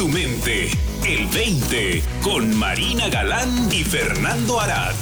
tu 0.00 0.08
mente. 0.08 0.70
El 1.06 1.26
20 1.26 2.02
con 2.22 2.56
Marina 2.58 3.10
Galán 3.10 3.50
y 3.70 3.84
Fernando 3.84 4.58
Arad. 4.58 4.94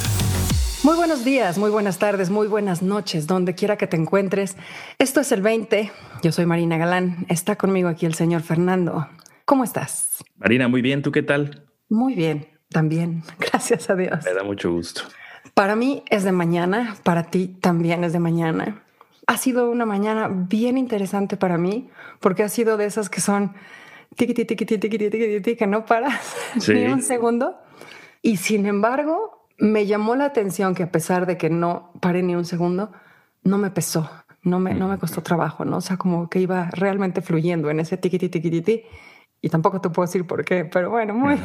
Muy 0.83 0.97
buenos 0.97 1.23
días, 1.23 1.57
muy 1.57 1.69
buenas 1.69 1.99
tardes, 1.99 2.29
muy 2.29 2.47
buenas 2.47 2.81
noches, 2.81 3.25
donde 3.25 3.55
quiera 3.55 3.77
que 3.77 3.87
te 3.87 3.95
encuentres. 3.95 4.57
Esto 4.97 5.21
es 5.21 5.31
el 5.31 5.41
20. 5.41 5.89
Yo 6.21 6.33
soy 6.33 6.45
Marina 6.45 6.77
Galán. 6.77 7.25
Está 7.29 7.55
conmigo 7.55 7.87
aquí 7.87 8.05
el 8.05 8.13
señor 8.13 8.41
Fernando. 8.41 9.07
¿Cómo 9.45 9.63
estás? 9.63 10.17
Marina, 10.35 10.67
muy 10.67 10.81
bien. 10.81 11.01
¿Tú 11.01 11.13
qué 11.13 11.23
tal? 11.23 11.65
Muy 11.87 12.13
bien, 12.13 12.49
también. 12.67 13.23
Gracias 13.39 13.89
a 13.89 13.95
Dios. 13.95 14.25
Me 14.25 14.33
da 14.33 14.43
mucho 14.43 14.69
gusto. 14.69 15.03
Para 15.53 15.77
mí 15.77 16.03
es 16.09 16.25
de 16.25 16.33
mañana, 16.33 16.97
para 17.03 17.23
ti 17.23 17.47
también 17.47 18.03
es 18.03 18.11
de 18.11 18.19
mañana. 18.19 18.83
Ha 19.27 19.37
sido 19.37 19.71
una 19.71 19.85
mañana 19.85 20.27
bien 20.29 20.77
interesante 20.77 21.37
para 21.37 21.57
mí 21.57 21.89
porque 22.19 22.43
ha 22.43 22.49
sido 22.49 22.75
de 22.75 22.83
esas 22.83 23.09
que 23.09 23.21
son 23.21 23.53
tiqui, 24.15 24.33
tiqui, 24.33 24.65
tiqui, 24.65 25.09
tiqui, 25.09 25.55
que 25.55 25.67
no 25.67 25.85
paras 25.85 26.35
ni 26.67 26.85
un 26.85 27.01
segundo. 27.01 27.57
Y 28.21 28.37
sin 28.37 28.65
embargo, 28.65 29.47
me 29.57 29.85
llamó 29.85 30.15
la 30.15 30.25
atención 30.25 30.75
que 30.75 30.83
a 30.83 30.91
pesar 30.91 31.25
de 31.25 31.37
que 31.37 31.49
no 31.49 31.91
paré 31.99 32.23
ni 32.23 32.35
un 32.35 32.45
segundo, 32.45 32.91
no 33.43 33.57
me 33.57 33.71
pesó, 33.71 34.09
no 34.43 34.59
me, 34.59 34.73
no 34.73 34.87
me 34.87 34.97
costó 34.97 35.21
trabajo, 35.21 35.65
¿no? 35.65 35.77
O 35.77 35.81
sea, 35.81 35.97
como 35.97 36.29
que 36.29 36.39
iba 36.39 36.69
realmente 36.71 37.21
fluyendo 37.21 37.69
en 37.69 37.79
ese 37.79 37.97
tiqui, 37.97 38.17
tiqui, 38.17 38.39
tiqui, 38.39 38.83
Y 39.41 39.49
tampoco 39.49 39.79
te 39.81 39.89
puedo 39.89 40.07
decir 40.07 40.25
por 40.25 40.43
qué, 40.43 40.65
pero 40.65 40.89
bueno, 40.89 41.13
muy. 41.13 41.37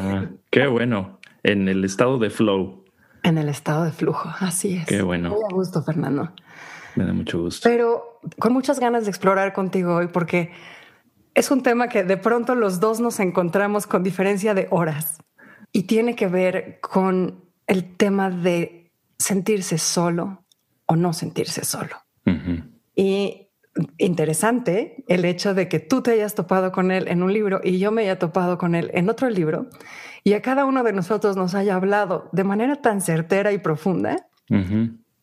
qué 0.50 0.66
bueno. 0.66 1.18
En 1.42 1.68
el 1.68 1.84
estado 1.84 2.18
de 2.18 2.30
flow. 2.30 2.84
En 3.22 3.38
el 3.38 3.48
estado 3.48 3.84
de 3.84 3.92
flujo, 3.92 4.30
así 4.40 4.76
es. 4.76 4.86
Qué 4.86 5.02
bueno. 5.02 5.30
Muy 5.30 5.40
a 5.50 5.54
gusto, 5.54 5.82
Fernando. 5.82 6.32
Me 6.96 7.04
da 7.04 7.12
mucho 7.12 7.40
gusto. 7.40 7.68
Pero 7.68 8.20
con 8.38 8.52
muchas 8.52 8.80
ganas 8.80 9.04
de 9.04 9.10
explorar 9.10 9.52
contigo 9.52 9.96
hoy, 9.96 10.08
porque 10.08 10.52
es 11.34 11.50
un 11.50 11.62
tema 11.62 11.88
que 11.88 12.04
de 12.04 12.16
pronto 12.16 12.54
los 12.54 12.80
dos 12.80 13.00
nos 13.00 13.20
encontramos 13.20 13.86
con 13.86 14.02
diferencia 14.02 14.54
de 14.54 14.68
horas 14.70 15.18
y 15.72 15.84
tiene 15.84 16.14
que 16.14 16.28
ver 16.28 16.78
con 16.80 17.44
el 17.66 17.96
tema 17.96 18.30
de 18.30 18.92
sentirse 19.18 19.78
solo 19.78 20.44
o 20.86 20.96
no 20.96 21.12
sentirse 21.12 21.64
solo. 21.64 21.96
Y 22.94 23.48
interesante 23.98 25.04
el 25.08 25.24
hecho 25.24 25.52
de 25.52 25.68
que 25.68 25.80
tú 25.80 26.00
te 26.00 26.12
hayas 26.12 26.34
topado 26.34 26.70
con 26.70 26.90
él 26.90 27.08
en 27.08 27.22
un 27.22 27.32
libro 27.32 27.60
y 27.62 27.78
yo 27.78 27.90
me 27.90 28.02
haya 28.02 28.18
topado 28.18 28.56
con 28.56 28.74
él 28.74 28.90
en 28.94 29.10
otro 29.10 29.28
libro 29.28 29.68
y 30.22 30.34
a 30.34 30.42
cada 30.42 30.64
uno 30.64 30.84
de 30.84 30.92
nosotros 30.92 31.36
nos 31.36 31.54
haya 31.54 31.74
hablado 31.74 32.28
de 32.32 32.44
manera 32.44 32.76
tan 32.76 33.00
certera 33.00 33.52
y 33.52 33.58
profunda. 33.58 34.28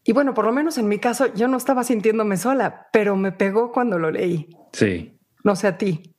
Y 0.04 0.14
bueno, 0.14 0.34
por 0.34 0.46
lo 0.46 0.52
menos 0.52 0.78
en 0.78 0.88
mi 0.88 1.00
caso, 1.00 1.34
yo 1.34 1.48
no 1.48 1.58
estaba 1.58 1.84
sintiéndome 1.84 2.36
sola, 2.38 2.88
pero 2.92 3.16
me 3.16 3.32
pegó 3.32 3.72
cuando 3.72 3.98
lo 3.98 4.12
leí. 4.12 4.50
Sí. 4.74 5.18
No 5.44 5.56
sé 5.56 5.68
a 5.68 5.78
ti. 5.78 6.12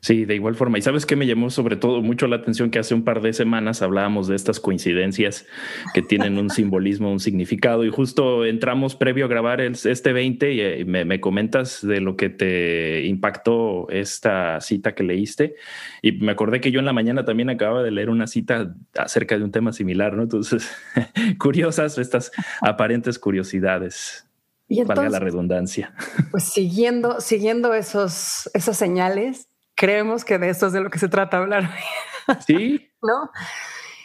Sí, 0.00 0.24
de 0.24 0.34
igual 0.34 0.54
forma. 0.54 0.78
Y 0.78 0.82
sabes 0.82 1.06
qué 1.06 1.16
me 1.16 1.26
llamó 1.26 1.50
sobre 1.50 1.76
todo 1.76 2.02
mucho 2.02 2.26
la 2.26 2.36
atención 2.36 2.70
que 2.70 2.78
hace 2.78 2.94
un 2.94 3.04
par 3.04 3.20
de 3.20 3.32
semanas 3.32 3.82
hablábamos 3.82 4.28
de 4.28 4.36
estas 4.36 4.60
coincidencias 4.60 5.46
que 5.94 6.02
tienen 6.02 6.38
un 6.38 6.50
simbolismo, 6.50 7.10
un 7.10 7.20
significado. 7.20 7.84
Y 7.84 7.90
justo 7.90 8.44
entramos 8.44 8.96
previo 8.96 9.24
a 9.24 9.28
grabar 9.28 9.60
este 9.60 10.12
20 10.12 10.52
y 10.52 10.60
eh, 10.60 10.84
me, 10.84 11.20
comentas 11.20 11.86
de 11.86 12.00
lo 12.00 12.16
que 12.16 12.28
te 12.28 13.06
impactó 13.06 13.88
esta 13.90 14.60
cita 14.60 14.94
que 14.94 15.02
leíste. 15.02 15.56
Y 16.02 16.12
me 16.12 16.32
acordé 16.32 16.60
que 16.60 16.70
yo 16.70 16.80
en 16.80 16.86
la 16.86 16.92
mañana 16.92 17.24
también 17.24 17.50
acababa 17.50 17.82
de 17.82 17.90
leer 17.90 18.10
una 18.10 18.26
cita 18.26 18.74
acerca 18.96 19.36
de 19.38 19.44
un 19.44 19.52
tema 19.52 19.72
similar, 19.72 20.14
¿no? 20.14 20.22
Entonces, 20.22 20.70
curiosas 21.38 21.98
estas 21.98 22.30
aparentes 22.60 23.18
curiosidades. 23.18 24.27
Y 24.68 24.84
valga 24.84 25.08
la 25.08 25.18
redundancia. 25.18 25.94
Pues 26.30 26.44
siguiendo, 26.44 27.20
siguiendo 27.20 27.72
esos, 27.72 28.50
esas 28.52 28.76
señales, 28.76 29.48
creemos 29.74 30.24
que 30.24 30.38
de 30.38 30.50
esto 30.50 30.66
es 30.66 30.72
de 30.72 30.80
lo 30.80 30.90
que 30.90 30.98
se 30.98 31.08
trata 31.08 31.38
hablar. 31.38 31.70
Sí. 32.46 32.90
¿No? 33.00 33.30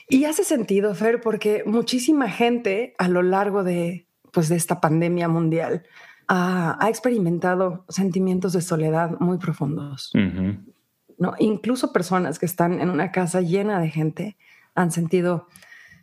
Y 0.07 0.23
hace 0.23 0.45
sentido, 0.45 0.95
Fer, 0.95 1.19
porque 1.19 1.63
muchísima 1.65 2.29
gente 2.29 2.95
a 2.97 3.09
lo 3.09 3.21
largo 3.21 3.65
de, 3.65 4.07
pues, 4.31 4.47
de 4.47 4.55
esta 4.55 4.79
pandemia 4.79 5.27
mundial 5.27 5.83
ha, 6.29 6.87
experimentado 6.87 7.85
sentimientos 7.89 8.53
de 8.53 8.61
soledad 8.61 9.19
muy 9.19 9.39
profundos. 9.39 10.11
¿no? 11.17 11.35
Incluso 11.39 11.91
personas 11.91 12.39
que 12.39 12.45
están 12.45 12.79
en 12.79 12.89
una 12.89 13.11
casa 13.11 13.41
llena 13.41 13.79
de 13.81 13.89
gente 13.89 14.37
han 14.73 14.91
sentido 14.91 15.47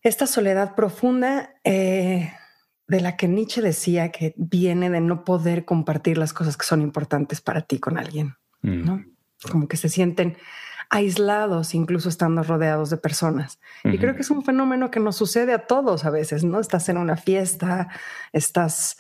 esta 0.03 0.27
soledad 0.27 0.75
profunda 0.75 1.55
eh, 1.65 2.33
de 2.91 3.01
la 3.01 3.17
que 3.17 3.29
Nietzsche 3.29 3.63
decía 3.63 4.11
que 4.11 4.35
viene 4.37 4.91
de 4.91 5.01
no 5.01 5.25
poder 5.25 5.65
compartir 5.65 6.19
las 6.19 6.33
cosas 6.33 6.57
que 6.57 6.67
son 6.67 6.83
importantes 6.83 7.41
para 7.41 7.63
ti 7.63 7.79
con 7.79 7.97
alguien. 7.97 8.35
¿no? 8.63 9.03
como 9.51 9.69
que 9.69 9.77
se 9.77 9.89
sienten 9.89 10.37
aislados, 10.91 11.75
incluso 11.75 12.09
estando 12.09 12.43
rodeados 12.43 12.91
de 12.91 12.97
personas. 12.97 13.61
Y 13.85 13.97
creo 13.99 14.15
que 14.15 14.23
es 14.23 14.31
un 14.31 14.43
fenómeno 14.43 14.91
que 14.91 15.01
nos 15.01 15.17
sucede 15.17 15.55
a 15.55 15.67
todos 15.67 16.05
a 16.05 16.11
veces, 16.11 16.43
¿no? 16.43 16.59
Estás 16.59 16.89
en 16.89 16.99
una 16.99 17.17
fiesta, 17.17 17.89
estás 18.33 18.97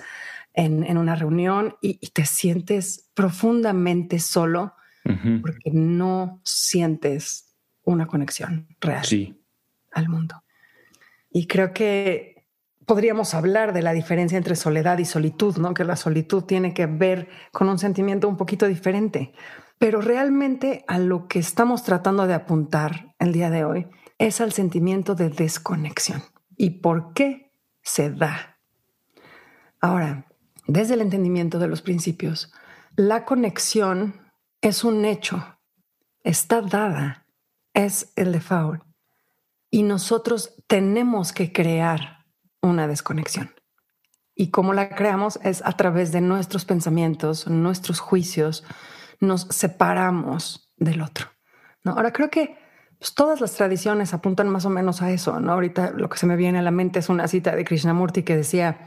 en, 0.54 0.96
una 0.96 1.16
reunión 1.16 1.76
y, 1.82 1.98
te 2.10 2.24
sientes 2.24 3.10
profundamente 3.14 4.18
solo 4.20 4.74
porque 5.42 5.70
no 5.72 6.40
sientes 6.44 7.56
una 7.82 8.06
conexión 8.06 8.68
real 8.80 9.04
al 9.90 10.08
mundo. 10.08 10.44
Y 11.32 11.48
creo 11.48 11.72
que 11.72 12.39
podríamos 12.90 13.34
hablar 13.34 13.72
de 13.72 13.82
la 13.82 13.92
diferencia 13.92 14.36
entre 14.36 14.56
soledad 14.56 14.98
y 14.98 15.04
solitud, 15.04 15.58
¿no? 15.58 15.74
Que 15.74 15.84
la 15.84 15.94
solitud 15.94 16.42
tiene 16.42 16.74
que 16.74 16.86
ver 16.86 17.28
con 17.52 17.68
un 17.68 17.78
sentimiento 17.78 18.26
un 18.26 18.36
poquito 18.36 18.66
diferente. 18.66 19.32
Pero 19.78 20.00
realmente 20.00 20.84
a 20.88 20.98
lo 20.98 21.28
que 21.28 21.38
estamos 21.38 21.84
tratando 21.84 22.26
de 22.26 22.34
apuntar 22.34 23.14
el 23.20 23.32
día 23.32 23.48
de 23.48 23.64
hoy 23.64 23.86
es 24.18 24.40
al 24.40 24.50
sentimiento 24.50 25.14
de 25.14 25.28
desconexión. 25.28 26.20
¿Y 26.56 26.80
por 26.80 27.12
qué 27.12 27.52
se 27.80 28.10
da? 28.10 28.58
Ahora, 29.80 30.26
desde 30.66 30.94
el 30.94 31.02
entendimiento 31.02 31.60
de 31.60 31.68
los 31.68 31.82
principios, 31.82 32.52
la 32.96 33.24
conexión 33.24 34.32
es 34.62 34.82
un 34.82 35.04
hecho, 35.04 35.60
está 36.24 36.60
dada, 36.60 37.24
es 37.72 38.12
el 38.16 38.32
default. 38.32 38.82
Y 39.70 39.84
nosotros 39.84 40.56
tenemos 40.66 41.32
que 41.32 41.52
crear 41.52 42.19
una 42.62 42.86
desconexión. 42.86 43.54
Y 44.34 44.50
cómo 44.50 44.72
la 44.72 44.90
creamos 44.90 45.38
es 45.42 45.62
a 45.64 45.72
través 45.72 46.12
de 46.12 46.20
nuestros 46.20 46.64
pensamientos, 46.64 47.46
nuestros 47.46 48.00
juicios, 48.00 48.64
nos 49.20 49.42
separamos 49.50 50.72
del 50.76 51.02
otro. 51.02 51.26
¿no? 51.84 51.92
Ahora 51.92 52.12
creo 52.12 52.30
que 52.30 52.56
pues, 52.98 53.14
todas 53.14 53.40
las 53.40 53.54
tradiciones 53.54 54.14
apuntan 54.14 54.48
más 54.48 54.64
o 54.64 54.70
menos 54.70 55.02
a 55.02 55.10
eso. 55.10 55.40
¿no? 55.40 55.52
Ahorita 55.52 55.90
lo 55.90 56.08
que 56.08 56.18
se 56.18 56.26
me 56.26 56.36
viene 56.36 56.58
a 56.58 56.62
la 56.62 56.70
mente 56.70 56.98
es 56.98 57.08
una 57.08 57.28
cita 57.28 57.54
de 57.54 57.64
Krishnamurti 57.64 58.22
que 58.22 58.36
decía, 58.36 58.86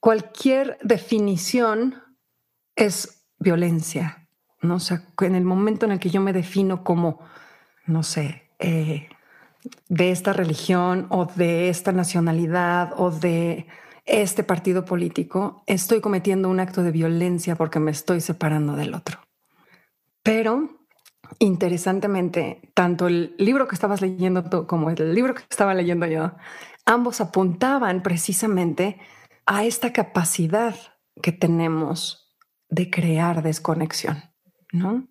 cualquier 0.00 0.78
definición 0.82 2.02
es 2.76 3.26
violencia. 3.38 4.28
¿no? 4.60 4.76
O 4.76 5.24
en 5.24 5.34
el 5.34 5.44
momento 5.44 5.86
en 5.86 5.92
el 5.92 5.98
que 5.98 6.10
yo 6.10 6.20
me 6.20 6.32
defino 6.32 6.84
como, 6.84 7.20
no 7.86 8.02
sé, 8.02 8.50
eh, 8.58 9.08
de 9.88 10.10
esta 10.10 10.32
religión 10.32 11.06
o 11.10 11.26
de 11.26 11.68
esta 11.68 11.92
nacionalidad 11.92 12.92
o 12.96 13.10
de 13.10 13.66
este 14.04 14.44
partido 14.44 14.84
político, 14.84 15.62
estoy 15.66 16.00
cometiendo 16.00 16.48
un 16.48 16.60
acto 16.60 16.82
de 16.82 16.90
violencia 16.90 17.56
porque 17.56 17.80
me 17.80 17.90
estoy 17.90 18.20
separando 18.20 18.76
del 18.76 18.94
otro. 18.94 19.20
Pero 20.22 20.84
interesantemente, 21.38 22.60
tanto 22.74 23.06
el 23.06 23.34
libro 23.38 23.66
que 23.66 23.74
estabas 23.74 24.00
leyendo 24.00 24.44
tú 24.44 24.66
como 24.66 24.90
el 24.90 25.14
libro 25.14 25.34
que 25.34 25.42
estaba 25.48 25.74
leyendo 25.74 26.06
yo, 26.06 26.32
ambos 26.84 27.20
apuntaban 27.20 28.02
precisamente 28.02 28.98
a 29.46 29.64
esta 29.64 29.92
capacidad 29.92 30.74
que 31.22 31.32
tenemos 31.32 32.34
de 32.68 32.90
crear 32.90 33.42
desconexión, 33.42 34.22
¿no? 34.72 35.06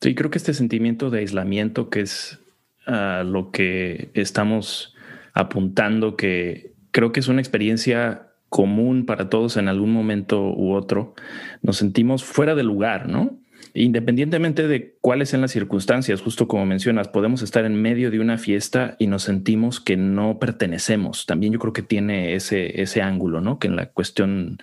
Sí, 0.00 0.14
creo 0.14 0.30
que 0.30 0.38
este 0.38 0.54
sentimiento 0.54 1.10
de 1.10 1.20
aislamiento 1.20 1.88
que 1.88 2.00
es 2.00 2.40
ah, 2.86 3.22
lo 3.26 3.50
que 3.50 4.10
estamos 4.14 4.94
apuntando, 5.34 6.16
que 6.16 6.74
creo 6.90 7.12
que 7.12 7.20
es 7.20 7.28
una 7.28 7.40
experiencia 7.40 8.28
común 8.48 9.06
para 9.06 9.30
todos 9.30 9.56
en 9.56 9.68
algún 9.68 9.92
momento 9.92 10.52
u 10.52 10.74
otro, 10.74 11.14
nos 11.62 11.78
sentimos 11.78 12.22
fuera 12.22 12.54
de 12.54 12.62
lugar, 12.62 13.08
¿no? 13.08 13.41
Independientemente 13.74 14.68
de 14.68 14.96
cuáles 15.00 15.30
sean 15.30 15.40
las 15.40 15.50
circunstancias, 15.50 16.20
justo 16.20 16.46
como 16.46 16.66
mencionas, 16.66 17.08
podemos 17.08 17.42
estar 17.42 17.64
en 17.64 17.80
medio 17.80 18.10
de 18.10 18.20
una 18.20 18.36
fiesta 18.36 18.96
y 18.98 19.06
nos 19.06 19.22
sentimos 19.22 19.80
que 19.80 19.96
no 19.96 20.38
pertenecemos. 20.38 21.24
También 21.24 21.52
yo 21.52 21.58
creo 21.58 21.72
que 21.72 21.82
tiene 21.82 22.34
ese, 22.34 22.82
ese 22.82 23.00
ángulo, 23.00 23.40
¿no? 23.40 23.58
Que 23.58 23.68
en 23.68 23.76
la 23.76 23.86
cuestión 23.86 24.58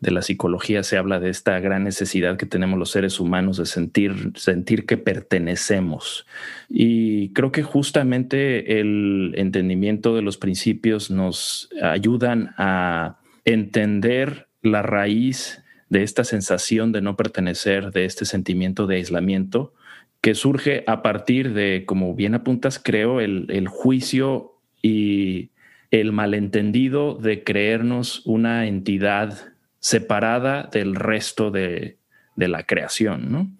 de 0.00 0.10
la 0.10 0.22
psicología 0.22 0.82
se 0.82 0.96
habla 0.96 1.20
de 1.20 1.30
esta 1.30 1.60
gran 1.60 1.84
necesidad 1.84 2.36
que 2.36 2.46
tenemos 2.46 2.78
los 2.78 2.90
seres 2.90 3.20
humanos 3.20 3.58
de 3.58 3.66
sentir, 3.66 4.32
sentir 4.34 4.86
que 4.86 4.96
pertenecemos. 4.96 6.26
Y 6.68 7.32
creo 7.32 7.52
que 7.52 7.62
justamente 7.62 8.80
el 8.80 9.34
entendimiento 9.36 10.16
de 10.16 10.22
los 10.22 10.36
principios 10.36 11.10
nos 11.10 11.70
ayudan 11.80 12.54
a 12.56 13.18
entender 13.44 14.48
la 14.62 14.82
raíz 14.82 15.62
de 15.88 16.02
esta 16.02 16.24
sensación 16.24 16.92
de 16.92 17.00
no 17.00 17.16
pertenecer, 17.16 17.90
de 17.92 18.04
este 18.04 18.24
sentimiento 18.24 18.86
de 18.86 18.96
aislamiento 18.96 19.72
que 20.20 20.34
surge 20.34 20.84
a 20.86 21.02
partir 21.02 21.54
de, 21.54 21.84
como 21.86 22.14
bien 22.14 22.34
apuntas, 22.34 22.80
creo, 22.82 23.20
el, 23.20 23.68
juicio 23.68 24.54
y 24.82 25.50
el 25.90 26.12
malentendido 26.12 27.14
de 27.14 27.44
creernos 27.44 28.22
una 28.26 28.66
entidad 28.66 29.52
separada 29.78 30.68
del 30.72 30.96
resto 30.96 31.50
de, 31.50 31.98
la 32.36 32.64
creación, 32.64 33.32
¿no? 33.32 33.50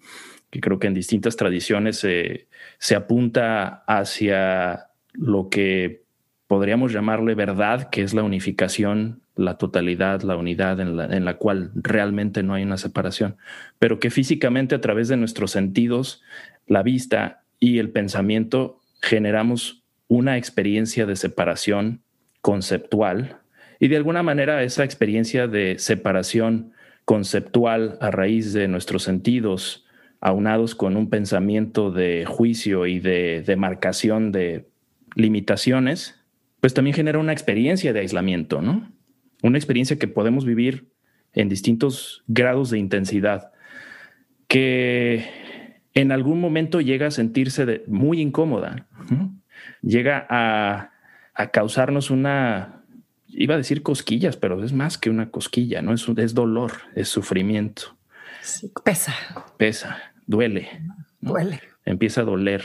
que 0.49 0.61
creo 0.61 0.79
que 0.79 0.87
en 0.87 0.93
distintas 0.93 1.35
tradiciones 1.35 1.99
se 1.99 2.95
apunta 2.95 3.83
hacia 3.87 4.87
lo 5.13 5.49
que 5.49 6.03
podríamos 6.47 6.91
llamarle 6.91 7.35
verdad, 7.35 7.89
que 7.89 8.01
es 8.01 8.13
la 8.13 8.23
unificación, 8.23 9.21
la 9.39 9.57
totalidad, 9.57 10.21
la 10.23 10.35
unidad 10.35 10.79
en 10.81 11.25
la, 11.25 11.37
cual 11.37 11.71
realmente 11.73 12.43
no 12.43 12.53
hay 12.53 12.63
una 12.63 12.77
separación, 12.77 13.37
pero 13.79 13.99
que 13.99 14.09
físicamente 14.09 14.75
a 14.75 14.81
través 14.81 15.07
de 15.07 15.15
nuestros 15.15 15.51
sentidos, 15.51 16.21
la 16.67 16.83
vista 16.83 17.43
y 17.57 17.79
el 17.79 17.89
pensamiento, 17.89 18.81
generamos 19.01 19.83
una 20.09 20.37
experiencia 20.37 21.05
de 21.05 21.15
separación 21.15 22.01
conceptual 22.41 23.37
y 23.79 23.87
de 23.87 23.95
alguna 23.95 24.23
manera 24.23 24.61
esa 24.63 24.83
experiencia 24.83 25.47
de 25.47 25.79
separación 25.79 26.73
conceptual 27.05 27.97
a 28.01 28.11
raíz 28.11 28.51
de 28.51 28.67
nuestros 28.67 29.03
sentidos, 29.03 29.85
aunados 30.19 30.75
con 30.75 30.97
un 30.97 31.09
pensamiento 31.09 31.91
de 31.91 32.25
juicio 32.25 32.87
y 32.87 32.99
de 32.99 33.41
demarcación 33.47 34.33
de 34.33 34.67
limitaciones, 35.15 36.19
pues 36.59 36.73
también 36.73 36.93
genera 36.93 37.19
una 37.19 37.31
experiencia 37.31 37.93
de 37.93 38.01
aislamiento, 38.01 38.61
¿no? 38.61 38.98
Una 39.41 39.57
experiencia 39.57 39.97
que 39.97 40.07
podemos 40.07 40.45
vivir 40.45 40.91
en 41.33 41.49
distintos 41.49 42.23
grados 42.27 42.69
de 42.69 42.79
intensidad, 42.79 43.51
que 44.47 45.25
en 45.93 46.11
algún 46.11 46.39
momento 46.41 46.81
llega 46.81 47.07
a 47.07 47.11
sentirse 47.11 47.83
muy 47.87 48.21
incómoda, 48.21 48.87
llega 49.81 50.25
a, 50.29 50.91
causarnos 51.51 52.09
una, 52.09 52.83
iba 53.27 53.55
a 53.55 53.57
decir 53.57 53.81
cosquillas, 53.81 54.35
pero 54.35 54.61
es 54.63 54.73
más 54.73 54.97
que 54.97 55.09
una 55.09 55.29
cosquilla, 55.29 55.81
¿no? 55.81 55.93
Es, 55.93 56.05
es 56.17 56.33
dolor, 56.33 56.73
es 56.95 57.07
sufrimiento. 57.07 57.97
pesa. 58.83 59.15
Pesa, 59.57 59.97
duele. 60.25 60.67
Duele. 61.21 61.61
Empieza 61.85 62.21
a 62.21 62.25
doler. 62.25 62.63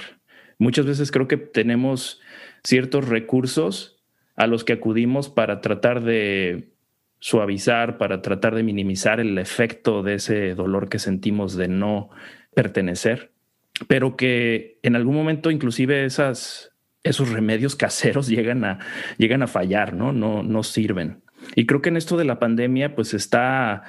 Muchas 0.58 0.86
veces 0.86 1.10
creo 1.10 1.28
que 1.28 1.36
tenemos 1.36 2.20
ciertos 2.62 3.08
recursos 3.08 3.93
a 4.36 4.46
los 4.46 4.64
que 4.64 4.74
acudimos 4.74 5.28
para 5.28 5.60
tratar 5.60 6.02
de 6.02 6.68
suavizar, 7.20 7.96
para 7.96 8.20
tratar 8.20 8.54
de 8.54 8.62
minimizar 8.62 9.20
el 9.20 9.38
efecto 9.38 10.02
de 10.02 10.14
ese 10.14 10.54
dolor 10.54 10.88
que 10.88 10.98
sentimos 10.98 11.56
de 11.56 11.68
no 11.68 12.10
pertenecer, 12.54 13.32
pero 13.88 14.16
que 14.16 14.78
en 14.82 14.94
algún 14.96 15.14
momento 15.14 15.50
inclusive 15.50 16.04
esas, 16.04 16.72
esos 17.02 17.30
remedios 17.30 17.76
caseros 17.76 18.28
llegan 18.28 18.64
a, 18.64 18.78
llegan 19.16 19.42
a 19.42 19.46
fallar, 19.46 19.94
¿no? 19.94 20.12
¿no? 20.12 20.42
No 20.42 20.62
sirven. 20.62 21.22
Y 21.56 21.66
creo 21.66 21.82
que 21.82 21.88
en 21.90 21.96
esto 21.96 22.16
de 22.16 22.24
la 22.24 22.38
pandemia 22.38 22.94
pues 22.94 23.14
está 23.14 23.84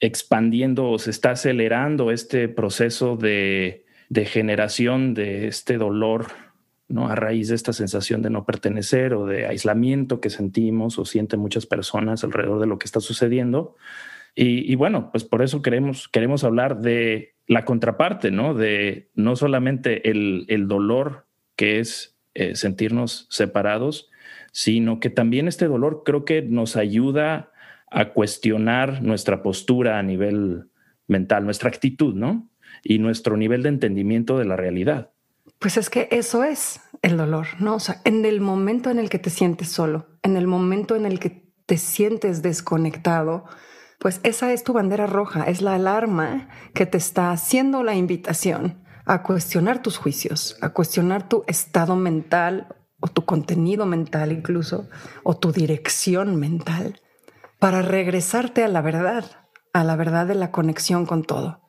expandiendo 0.00 0.90
o 0.90 0.98
se 0.98 1.10
está 1.10 1.30
acelerando 1.30 2.10
este 2.10 2.48
proceso 2.48 3.16
de, 3.16 3.84
de 4.08 4.24
generación 4.24 5.14
de 5.14 5.46
este 5.46 5.78
dolor 5.78 6.26
¿no? 6.92 7.08
A 7.08 7.14
raíz 7.14 7.48
de 7.48 7.54
esta 7.54 7.72
sensación 7.72 8.20
de 8.20 8.30
no 8.30 8.44
pertenecer 8.44 9.14
o 9.14 9.26
de 9.26 9.46
aislamiento 9.46 10.20
que 10.20 10.28
sentimos 10.28 10.98
o 10.98 11.06
sienten 11.06 11.40
muchas 11.40 11.64
personas 11.64 12.22
alrededor 12.22 12.60
de 12.60 12.66
lo 12.66 12.78
que 12.78 12.84
está 12.84 13.00
sucediendo. 13.00 13.76
Y, 14.34 14.74
bueno, 14.76 15.10
pues 15.10 15.24
por 15.24 15.42
eso 15.42 15.60
queremos, 15.60 16.08
queremos 16.08 16.42
hablar 16.42 16.80
de 16.80 17.34
la 17.46 17.66
contraparte, 17.66 18.30
¿no? 18.30 18.54
De 18.54 19.10
no 19.14 19.36
solamente 19.36 20.10
el, 20.10 20.68
dolor 20.68 21.26
que 21.54 21.80
es 21.80 22.18
eh, 22.34 22.54
sentirnos 22.54 23.26
separados, 23.28 24.10
sino 24.50 25.00
que 25.00 25.10
también 25.10 25.48
este 25.48 25.66
dolor 25.66 26.02
creo 26.04 26.24
que 26.24 26.40
nos 26.40 26.76
ayuda 26.76 27.52
a 27.90 28.10
cuestionar 28.10 29.02
nuestra 29.02 29.42
postura 29.42 29.98
a 29.98 30.02
nivel 30.02 30.64
mental, 31.08 31.44
nuestra 31.44 31.68
actitud, 31.68 32.14
¿no? 32.14 32.50
Y 32.82 32.98
nuestro 32.98 33.36
nivel 33.36 33.62
de 33.62 33.68
entendimiento 33.68 34.38
de 34.38 34.46
la 34.46 34.56
realidad. 34.56 35.11
Pues 35.62 35.76
es 35.76 35.90
que 35.90 36.08
eso 36.10 36.42
es 36.42 36.80
el 37.02 37.16
dolor, 37.16 37.46
¿no? 37.60 37.76
O 37.76 37.80
sea, 37.80 38.00
en 38.04 38.24
el 38.24 38.40
momento 38.40 38.90
en 38.90 38.98
el 38.98 39.08
que 39.08 39.20
te 39.20 39.30
sientes 39.30 39.68
solo, 39.68 40.08
en 40.22 40.36
el 40.36 40.48
momento 40.48 40.96
en 40.96 41.06
el 41.06 41.20
que 41.20 41.54
te 41.66 41.78
sientes 41.78 42.42
desconectado, 42.42 43.44
pues 44.00 44.18
esa 44.24 44.52
es 44.52 44.64
tu 44.64 44.72
bandera 44.72 45.06
roja, 45.06 45.44
es 45.44 45.62
la 45.62 45.76
alarma 45.76 46.48
que 46.74 46.84
te 46.84 46.98
está 46.98 47.30
haciendo 47.30 47.84
la 47.84 47.94
invitación 47.94 48.82
a 49.06 49.22
cuestionar 49.22 49.82
tus 49.82 49.98
juicios, 49.98 50.58
a 50.60 50.70
cuestionar 50.70 51.28
tu 51.28 51.44
estado 51.46 51.94
mental 51.94 52.74
o 52.98 53.06
tu 53.06 53.24
contenido 53.24 53.86
mental 53.86 54.32
incluso, 54.32 54.88
o 55.22 55.36
tu 55.36 55.52
dirección 55.52 56.34
mental, 56.34 57.00
para 57.60 57.82
regresarte 57.82 58.64
a 58.64 58.68
la 58.68 58.80
verdad, 58.80 59.24
a 59.72 59.84
la 59.84 59.94
verdad 59.94 60.26
de 60.26 60.34
la 60.34 60.50
conexión 60.50 61.06
con 61.06 61.22
todo. 61.22 61.60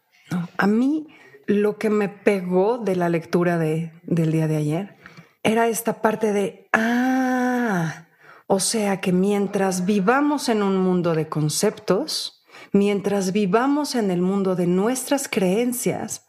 A 0.58 0.66
mí 0.66 1.08
lo 1.46 1.78
que 1.78 1.90
me 1.90 2.10
pegó 2.10 2.78
de 2.78 2.96
la 2.96 3.10
lectura 3.10 3.58
de, 3.58 3.92
del 4.04 4.32
día 4.32 4.48
de 4.48 4.58
ayer 4.58 4.98
era 5.44 5.68
esta 5.68 6.02
parte 6.02 6.32
de, 6.32 6.70
ah, 6.72 8.06
o 8.48 8.60
sea 8.60 9.02
que 9.02 9.12
mientras 9.12 9.86
vivamos 9.86 10.48
en 10.48 10.64
un 10.64 10.78
mundo 10.78 11.16
de 11.16 11.28
conceptos, 11.28 12.46
mientras 12.72 13.34
vivamos 13.34 13.96
en 13.96 14.10
el 14.10 14.22
mundo 14.22 14.56
de 14.56 14.68
nuestras 14.68 15.28
creencias, 15.28 16.26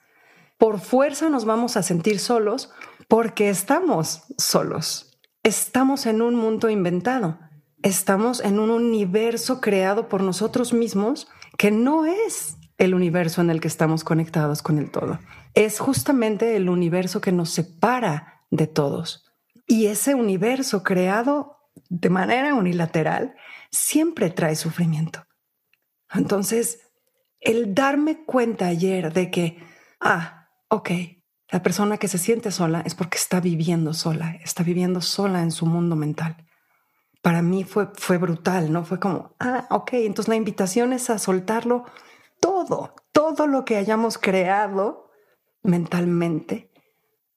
por 0.59 0.81
fuerza 0.81 1.29
nos 1.29 1.45
vamos 1.45 1.77
a 1.77 1.83
sentir 1.83 2.19
solos 2.19 2.73
porque 3.09 3.51
estamos 3.51 4.23
solos. 4.39 5.19
Estamos 5.43 6.07
en 6.07 6.23
un 6.23 6.35
mundo 6.35 6.71
inventado. 6.71 7.39
Estamos 7.83 8.41
en 8.41 8.59
un 8.59 8.71
universo 8.71 9.61
creado 9.61 10.09
por 10.09 10.23
nosotros 10.23 10.73
mismos 10.73 11.29
que 11.59 11.71
no 11.71 12.07
es 12.07 12.57
el 12.79 12.95
universo 12.95 13.41
en 13.41 13.51
el 13.51 13.61
que 13.61 13.69
estamos 13.69 14.05
conectados 14.05 14.63
con 14.63 14.79
el 14.79 14.91
todo. 14.91 15.19
Es 15.55 15.79
justamente 15.79 16.57
el 16.57 16.69
universo 16.69 17.21
que 17.21 17.33
nos 17.33 17.51
separa 17.51 18.45
de 18.51 18.67
todos. 18.67 19.25
Y 19.67 19.87
ese 19.87 20.15
universo 20.15 20.83
creado 20.83 21.59
de 21.89 22.11
manera 22.11 22.55
unilateral 22.55 23.35
siempre 23.71 24.31
trae 24.31 24.57
sufrimiento. 24.57 25.25
Entonces, 26.13 26.81
el 27.41 27.75
darme 27.75 28.25
cuenta 28.25 28.67
ayer 28.67 29.13
de 29.13 29.31
que, 29.31 29.59
ah, 30.01 30.49
ok, 30.69 30.91
la 31.51 31.63
persona 31.63 31.99
que 31.99 32.09
se 32.09 32.19
siente 32.19 32.51
sola 32.51 32.83
es 32.85 32.95
porque 32.95 33.19
está 33.19 33.41
viviendo 33.41 33.93
sola, 33.95 34.37
está 34.43 34.63
viviendo 34.63 35.01
sola 35.01 35.43
en 35.43 35.51
su 35.51 35.67
mundo 35.67 35.95
mental. 35.97 36.37
Para 37.23 37.43
mí 37.43 37.65
fue, 37.65 37.89
fue 37.95 38.19
brutal, 38.19 38.73
¿no? 38.73 38.85
Fue 38.85 38.99
como, 38.99 39.35
ah, 39.41 39.67
ok, 39.71 39.95
entonces 39.95 40.29
la 40.29 40.37
invitación 40.37 40.93
es 40.93 41.11
a 41.11 41.19
soltarlo 41.19 41.85
todo, 42.45 42.95
todo 43.13 43.47
lo 43.47 43.65
que 43.65 43.77
hayamos 43.77 44.19
creado 44.19 45.11
mentalmente 45.63 46.71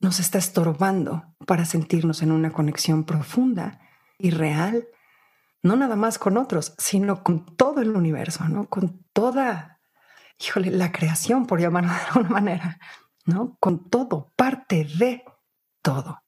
nos 0.02 0.20
está 0.20 0.38
estorbando 0.38 1.34
para 1.46 1.64
sentirnos 1.64 2.22
en 2.22 2.34
una 2.34 2.52
conexión 2.52 3.06
profunda 3.06 3.80
y 4.20 4.32
real, 4.32 4.86
no 5.64 5.78
nada 5.78 5.96
más 5.96 6.20
con 6.20 6.36
otros, 6.36 6.76
sino 6.78 7.24
con 7.24 7.46
todo 7.56 7.82
el 7.82 7.92
universo, 7.92 8.50
¿no? 8.50 8.68
Con 8.68 9.06
toda, 9.14 9.80
híjole, 10.46 10.72
la 10.72 10.92
creación, 10.92 11.46
por 11.46 11.62
llamarlo 11.62 11.94
de 11.94 12.00
alguna 12.08 12.30
manera, 12.30 12.78
¿no? 13.26 13.56
Con 13.62 13.90
todo, 13.90 14.34
parte 14.36 14.86
de 15.00 15.24
todo. 15.82 16.22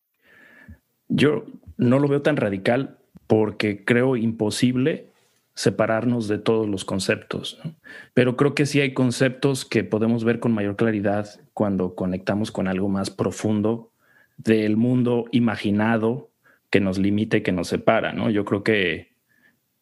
Yo 1.09 1.43
no 1.75 1.99
lo 1.99 2.07
veo 2.07 2.21
tan 2.21 2.37
radical 2.37 2.97
porque 3.27 3.83
creo 3.83 4.15
imposible 4.15 5.08
separarnos 5.59 6.29
de 6.29 6.37
todos 6.37 6.69
los 6.69 6.85
conceptos. 6.85 7.59
Pero 8.13 8.37
creo 8.37 8.55
que 8.55 8.65
sí 8.65 8.79
hay 8.79 8.93
conceptos 8.93 9.65
que 9.65 9.83
podemos 9.83 10.23
ver 10.23 10.39
con 10.39 10.53
mayor 10.53 10.77
claridad 10.77 11.27
cuando 11.53 11.95
conectamos 11.95 12.49
con 12.49 12.69
algo 12.69 12.87
más 12.87 13.09
profundo 13.09 13.91
del 14.37 14.77
mundo 14.77 15.25
imaginado 15.33 16.29
que 16.69 16.79
nos 16.79 16.97
limita 16.97 17.35
y 17.35 17.41
que 17.41 17.51
nos 17.51 17.67
separa. 17.67 18.13
¿no? 18.13 18.29
Yo 18.29 18.45
creo 18.45 18.63
que 18.63 19.17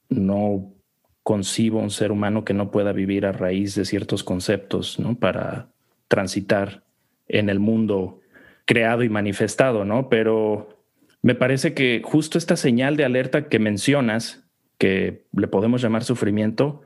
no 0.09 0.73
concibo 1.21 1.79
un 1.79 1.91
ser 1.91 2.11
humano 2.11 2.43
que 2.43 2.55
no 2.55 2.71
pueda 2.71 2.91
vivir 2.91 3.27
a 3.27 3.31
raíz 3.31 3.75
de 3.75 3.85
ciertos 3.85 4.23
conceptos 4.23 4.97
¿no? 4.97 5.13
para 5.19 5.69
transitar 6.07 6.85
en 7.27 7.49
el 7.49 7.59
mundo 7.59 8.21
creado 8.65 9.03
y 9.03 9.09
manifestado, 9.09 9.85
¿no? 9.85 10.09
Pero 10.09 10.81
me 11.21 11.35
parece 11.35 11.75
que 11.75 12.01
justo 12.03 12.39
esta 12.39 12.55
señal 12.55 12.97
de 12.97 13.05
alerta 13.05 13.47
que 13.47 13.59
mencionas 13.59 14.46
que 14.77 15.25
le 15.33 15.47
podemos 15.47 15.81
llamar 15.81 16.03
sufrimiento, 16.03 16.81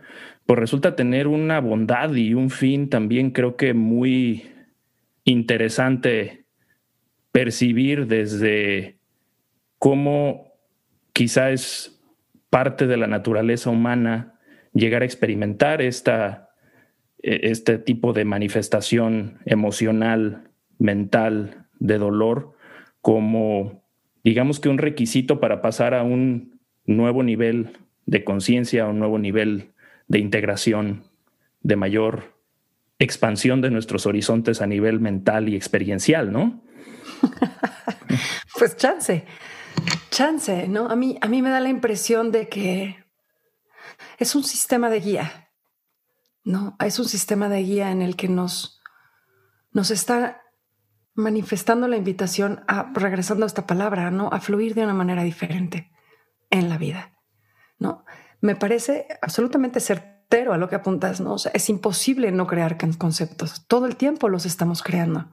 pues 0.45 0.59
resulta 0.59 0.95
tener 0.95 1.27
una 1.27 1.59
bondad 1.59 2.13
y 2.13 2.33
un 2.33 2.49
fin 2.49 2.89
también 2.89 3.31
creo 3.31 3.57
que 3.57 3.73
muy 3.73 4.51
interesante 5.23 6.45
percibir 7.31 8.07
desde 8.07 8.97
cómo 9.77 10.53
quizá 11.13 11.51
es 11.51 12.01
parte 12.49 12.87
de 12.87 12.97
la 12.97 13.07
naturaleza 13.07 13.69
humana 13.69 14.39
llegar 14.73 15.01
a 15.01 15.05
experimentar 15.05 15.81
esta, 15.81 16.49
e, 17.21 17.51
este 17.51 17.77
tipo 17.77 18.13
de 18.13 18.25
manifestación 18.25 19.39
emocional 19.45 20.49
mental 20.79 21.67
de 21.79 21.97
dolor 21.97 22.53
como, 23.01 23.83
digamos 24.23 24.59
que 24.59 24.69
un 24.69 24.77
requisito 24.77 25.39
para 25.39 25.61
pasar 25.61 25.93
a 25.93 26.03
un 26.03 26.50
nuevo 26.85 27.23
nivel 27.23 27.77
de 28.05 28.23
conciencia, 28.23 28.87
un 28.87 28.99
nuevo 28.99 29.19
nivel 29.19 29.73
de 30.07 30.19
integración, 30.19 31.03
de 31.61 31.75
mayor 31.75 32.37
expansión 32.99 33.61
de 33.61 33.71
nuestros 33.71 34.05
horizontes 34.05 34.61
a 34.61 34.67
nivel 34.67 34.99
mental 34.99 35.49
y 35.49 35.55
experiencial, 35.55 36.31
¿no? 36.31 36.61
pues 38.59 38.77
chance, 38.77 39.25
chance, 40.09 40.67
¿no? 40.67 40.89
A 40.89 40.95
mí, 40.95 41.17
a 41.21 41.27
mí 41.27 41.41
me 41.41 41.49
da 41.49 41.59
la 41.59 41.69
impresión 41.69 42.31
de 42.31 42.49
que 42.49 42.97
es 44.17 44.35
un 44.35 44.43
sistema 44.43 44.89
de 44.89 44.99
guía, 44.99 45.49
¿no? 46.43 46.75
Es 46.79 46.99
un 46.99 47.05
sistema 47.05 47.49
de 47.49 47.63
guía 47.63 47.91
en 47.91 48.01
el 48.01 48.15
que 48.15 48.27
nos, 48.27 48.81
nos 49.71 49.89
está 49.91 50.41
manifestando 51.13 51.87
la 51.87 51.97
invitación 51.97 52.63
a, 52.67 52.91
regresando 52.93 53.45
a 53.45 53.47
esta 53.47 53.65
palabra, 53.65 54.11
¿no? 54.11 54.29
A 54.31 54.39
fluir 54.39 54.75
de 54.75 54.83
una 54.83 54.93
manera 54.93 55.23
diferente 55.23 55.91
en 56.51 56.69
la 56.69 56.77
vida, 56.77 57.11
¿no? 57.79 58.05
Me 58.41 58.55
parece 58.55 59.07
absolutamente 59.21 59.79
certero 59.79 60.53
a 60.53 60.57
lo 60.57 60.69
que 60.69 60.75
apuntas, 60.75 61.19
¿no? 61.21 61.35
Es 61.53 61.69
imposible 61.69 62.31
no 62.31 62.47
crear 62.47 62.77
conceptos. 62.97 63.65
Todo 63.67 63.85
el 63.85 63.95
tiempo 63.95 64.29
los 64.29 64.45
estamos 64.45 64.83
creando. 64.83 65.29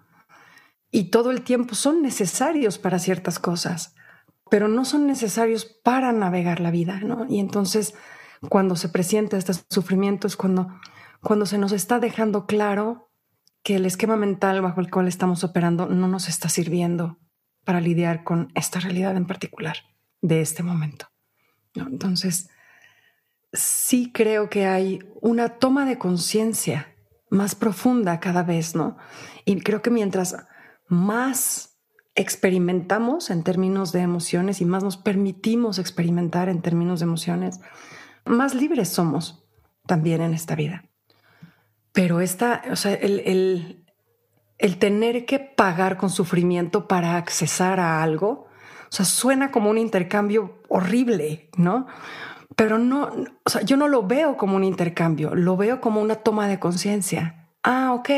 Y 0.90 1.10
todo 1.10 1.30
el 1.30 1.42
tiempo 1.42 1.74
son 1.74 2.02
necesarios 2.02 2.78
para 2.78 2.98
ciertas 2.98 3.38
cosas, 3.38 3.94
pero 4.50 4.68
no 4.68 4.84
son 4.84 5.06
necesarios 5.06 5.64
para 5.66 6.12
navegar 6.12 6.60
la 6.60 6.70
vida, 6.70 7.00
¿no? 7.00 7.26
Y 7.28 7.40
entonces, 7.40 7.94
cuando 8.48 8.76
se 8.76 8.88
presenta 8.88 9.36
este 9.36 9.52
sufrimiento 9.68 10.26
es 10.26 10.36
cuando, 10.36 10.68
cuando 11.22 11.44
se 11.44 11.58
nos 11.58 11.72
está 11.72 11.98
dejando 11.98 12.46
claro 12.46 13.10
que 13.62 13.76
el 13.76 13.84
esquema 13.84 14.16
mental 14.16 14.62
bajo 14.62 14.80
el 14.80 14.90
cual 14.90 15.08
estamos 15.08 15.44
operando 15.44 15.86
no 15.86 16.08
nos 16.08 16.28
está 16.28 16.48
sirviendo 16.48 17.18
para 17.64 17.80
lidiar 17.80 18.24
con 18.24 18.50
esta 18.54 18.80
realidad 18.80 19.16
en 19.16 19.26
particular 19.26 19.76
de 20.20 20.40
este 20.40 20.62
momento. 20.62 21.06
Entonces, 21.74 22.50
sí 23.52 24.10
creo 24.12 24.50
que 24.50 24.66
hay 24.66 25.00
una 25.20 25.58
toma 25.58 25.86
de 25.86 25.98
conciencia 25.98 26.94
más 27.30 27.54
profunda 27.54 28.20
cada 28.20 28.42
vez, 28.42 28.74
¿no? 28.74 28.96
Y 29.44 29.60
creo 29.60 29.82
que 29.82 29.90
mientras 29.90 30.36
más 30.86 31.78
experimentamos 32.14 33.30
en 33.30 33.44
términos 33.44 33.92
de 33.92 34.00
emociones 34.00 34.60
y 34.60 34.64
más 34.64 34.82
nos 34.82 34.96
permitimos 34.96 35.78
experimentar 35.78 36.48
en 36.48 36.62
términos 36.62 37.00
de 37.00 37.04
emociones, 37.04 37.60
más 38.24 38.54
libres 38.54 38.88
somos 38.88 39.44
también 39.86 40.20
en 40.20 40.34
esta 40.34 40.54
vida. 40.54 40.84
Pero 41.92 42.20
esta, 42.20 42.62
o 42.70 42.76
sea, 42.76 42.94
el, 42.94 43.84
el 44.58 44.78
tener 44.78 45.24
que 45.24 45.38
pagar 45.38 45.96
con 45.96 46.10
sufrimiento 46.10 46.88
para 46.88 47.16
accesar 47.16 47.80
a 47.80 48.02
algo, 48.02 48.47
o 48.90 48.92
sea, 48.92 49.04
suena 49.04 49.50
como 49.50 49.70
un 49.70 49.78
intercambio 49.78 50.58
horrible, 50.68 51.50
¿no? 51.56 51.86
Pero 52.56 52.78
no, 52.78 53.10
o 53.44 53.50
sea, 53.50 53.62
yo 53.62 53.76
no 53.76 53.88
lo 53.88 54.06
veo 54.06 54.36
como 54.36 54.56
un 54.56 54.64
intercambio, 54.64 55.34
lo 55.34 55.56
veo 55.56 55.80
como 55.80 56.00
una 56.00 56.16
toma 56.16 56.48
de 56.48 56.58
conciencia. 56.58 57.48
Ah, 57.62 57.92
ok, 57.92 58.10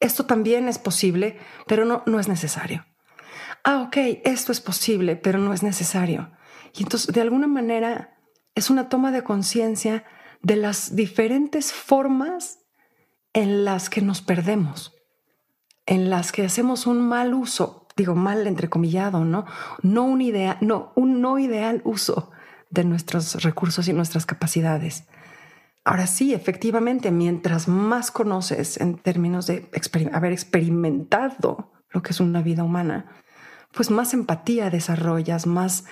esto 0.00 0.26
también 0.26 0.68
es 0.68 0.78
posible, 0.78 1.38
pero 1.66 1.84
no, 1.84 2.02
no 2.06 2.20
es 2.20 2.28
necesario. 2.28 2.84
Ah, 3.64 3.80
ok, 3.80 3.96
esto 4.24 4.52
es 4.52 4.60
posible, 4.60 5.16
pero 5.16 5.38
no 5.38 5.54
es 5.54 5.62
necesario. 5.62 6.30
Y 6.74 6.82
entonces, 6.82 7.14
de 7.14 7.20
alguna 7.22 7.46
manera, 7.46 8.18
es 8.54 8.68
una 8.68 8.88
toma 8.88 9.10
de 9.10 9.24
conciencia 9.24 10.04
de 10.42 10.56
las 10.56 10.94
diferentes 10.94 11.72
formas 11.72 12.60
en 13.32 13.64
las 13.64 13.88
que 13.88 14.02
nos 14.02 14.20
perdemos, 14.20 14.94
en 15.86 16.10
las 16.10 16.32
que 16.32 16.44
hacemos 16.44 16.86
un 16.86 17.00
mal 17.00 17.32
uso, 17.32 17.83
digo 17.96 18.14
mal 18.14 18.46
entrecomillado, 18.46 19.24
¿no? 19.24 19.44
No 19.82 20.04
un 20.04 20.20
idea, 20.20 20.58
no, 20.60 20.92
un 20.96 21.20
no 21.20 21.38
ideal 21.38 21.80
uso 21.84 22.30
de 22.70 22.84
nuestros 22.84 23.42
recursos 23.42 23.88
y 23.88 23.92
nuestras 23.92 24.26
capacidades. 24.26 25.06
Ahora 25.84 26.06
sí, 26.06 26.32
efectivamente, 26.34 27.10
mientras 27.10 27.68
más 27.68 28.10
conoces 28.10 28.80
en 28.80 28.96
términos 28.96 29.46
de 29.46 29.68
haber 30.12 30.32
experimentado 30.32 31.72
lo 31.90 32.02
que 32.02 32.12
es 32.12 32.20
una 32.20 32.42
vida 32.42 32.64
humana, 32.64 33.06
pues 33.72 33.90
más 33.90 34.14
empatía 34.14 34.70
desarrollas, 34.70 35.46
más 35.46 35.84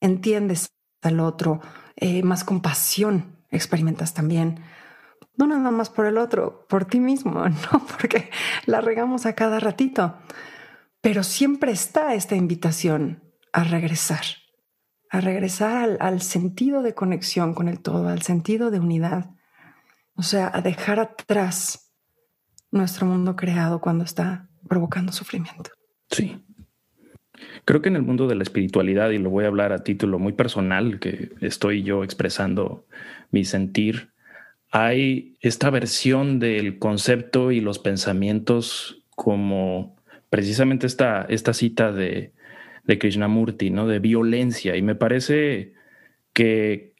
entiendes 0.00 0.72
al 1.02 1.20
otro, 1.20 1.60
eh, 1.96 2.22
más 2.22 2.44
compasión 2.44 3.36
experimentas 3.50 4.14
también. 4.14 4.60
No 5.36 5.46
nada 5.46 5.70
más 5.70 5.90
por 5.90 6.06
el 6.06 6.18
otro, 6.18 6.66
por 6.68 6.84
ti 6.84 7.00
mismo, 7.00 7.48
no 7.48 7.86
porque 7.86 8.30
la 8.66 8.80
regamos 8.80 9.26
a 9.26 9.34
cada 9.34 9.60
ratito, 9.60 10.14
pero 11.02 11.22
siempre 11.22 11.72
está 11.72 12.14
esta 12.14 12.34
invitación 12.34 13.22
a 13.52 13.64
regresar 13.64 14.22
a 15.12 15.20
regresar 15.20 15.98
al, 16.00 16.22
sentido 16.22 16.82
de 16.82 16.94
conexión 16.94 17.52
con 17.52 17.68
el 17.68 17.80
todo, 17.80 18.08
al 18.08 18.22
sentido 18.22 18.70
de 18.70 18.80
unidad. 18.80 19.26
O 20.14 20.22
sea, 20.22 20.50
a 20.52 20.62
dejar 20.62 21.00
atrás 21.00 21.92
nuestro 22.70 23.04
mundo 23.04 23.36
creado 23.36 23.78
cuando 23.82 24.04
está 24.04 24.48
provocando 24.66 25.12
sufrimiento. 25.12 25.70
Sí. 26.10 26.42
Creo 27.66 27.82
que 27.82 27.90
en 27.90 27.96
el 27.96 28.02
mundo 28.02 28.26
de 28.26 28.36
la 28.36 28.42
espiritualidad, 28.42 29.10
y 29.10 29.18
lo 29.18 29.28
voy 29.28 29.44
a 29.44 29.48
hablar 29.48 29.74
a 29.74 29.84
título 29.84 30.18
muy 30.18 30.32
personal, 30.32 30.98
que 30.98 31.32
estoy 31.42 31.82
yo 31.82 32.04
expresando 32.04 32.86
mi 33.30 33.44
sentir, 33.44 34.12
hay 34.70 35.36
esta 35.40 35.68
versión 35.68 36.38
del 36.38 36.78
concepto 36.78 37.50
y 37.50 37.60
los 37.60 37.78
pensamientos 37.78 39.04
como 39.14 40.01
precisamente 40.32 40.86
esta, 40.88 41.26
esta 41.28 41.52
cita 41.52 41.92
de 41.92 42.32
de 42.84 42.98
Krishnamurti, 42.98 43.70
¿no? 43.70 43.86
De 43.86 43.98
violencia. 43.98 44.76
Y 44.76 44.82
me 44.82 44.94
parece 44.94 45.74
que 46.32 46.94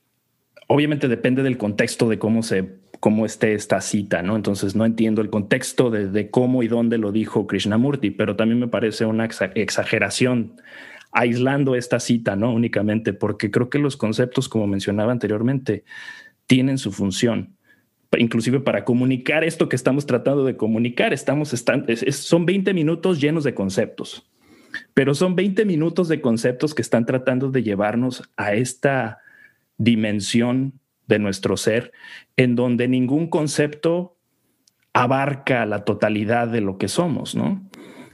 obviamente 0.68 1.08
depende 1.08 1.42
del 1.42 1.58
contexto 1.58 2.08
de 2.08 2.18
cómo 2.18 2.42
se 2.42 2.80
cómo 3.00 3.26
esté 3.26 3.54
esta 3.54 3.80
cita, 3.80 4.22
¿no? 4.22 4.36
Entonces 4.36 4.76
no 4.76 4.86
entiendo 4.86 5.22
el 5.22 5.30
contexto 5.30 5.90
de, 5.90 6.30
cómo 6.30 6.62
y 6.62 6.68
dónde 6.68 6.98
lo 6.98 7.10
dijo 7.10 7.48
Krishnamurti, 7.48 8.12
pero 8.12 8.36
también 8.36 8.60
me 8.60 8.68
parece 8.68 9.06
una 9.06 9.24
exageración 9.24 10.54
aislando 11.10 11.74
esta 11.74 11.98
cita, 11.98 12.36
¿no? 12.36 12.54
Únicamente 12.54 13.12
porque 13.12 13.50
creo 13.50 13.70
que 13.70 13.80
los 13.80 13.96
conceptos, 13.96 14.48
como 14.48 14.68
mencionaba 14.68 15.10
anteriormente, 15.10 15.82
tienen 16.46 16.78
su 16.78 16.92
función 16.92 17.56
inclusive 18.18 18.60
para 18.60 18.84
comunicar 18.84 19.44
esto 19.44 19.68
que 19.68 19.76
estamos 19.76 20.06
tratando 20.06 20.44
de 20.44 20.56
comunicar. 20.56 21.12
Estamos, 21.12 21.48
son 22.10 22.46
20 22.46 22.74
minutos 22.74 23.20
llenos 23.20 23.44
de 23.44 23.54
conceptos. 23.54 24.28
Pero 24.94 25.14
son 25.14 25.36
20 25.36 25.64
minutos 25.64 26.08
de 26.08 26.20
conceptos 26.20 26.74
que 26.74 26.82
están 26.82 27.04
tratando 27.04 27.50
de 27.50 27.62
llevarnos 27.62 28.22
a 28.36 28.54
esta 28.54 29.18
dimensión 29.76 30.74
de 31.06 31.18
nuestro 31.18 31.56
ser 31.56 31.92
en 32.36 32.54
donde 32.56 32.88
ningún 32.88 33.28
concepto 33.28 34.16
abarca 34.92 35.66
la 35.66 35.84
totalidad 35.84 36.48
de 36.48 36.60
lo 36.60 36.78
que 36.78 36.88
somos, 36.88 37.34
¿no? 37.34 37.62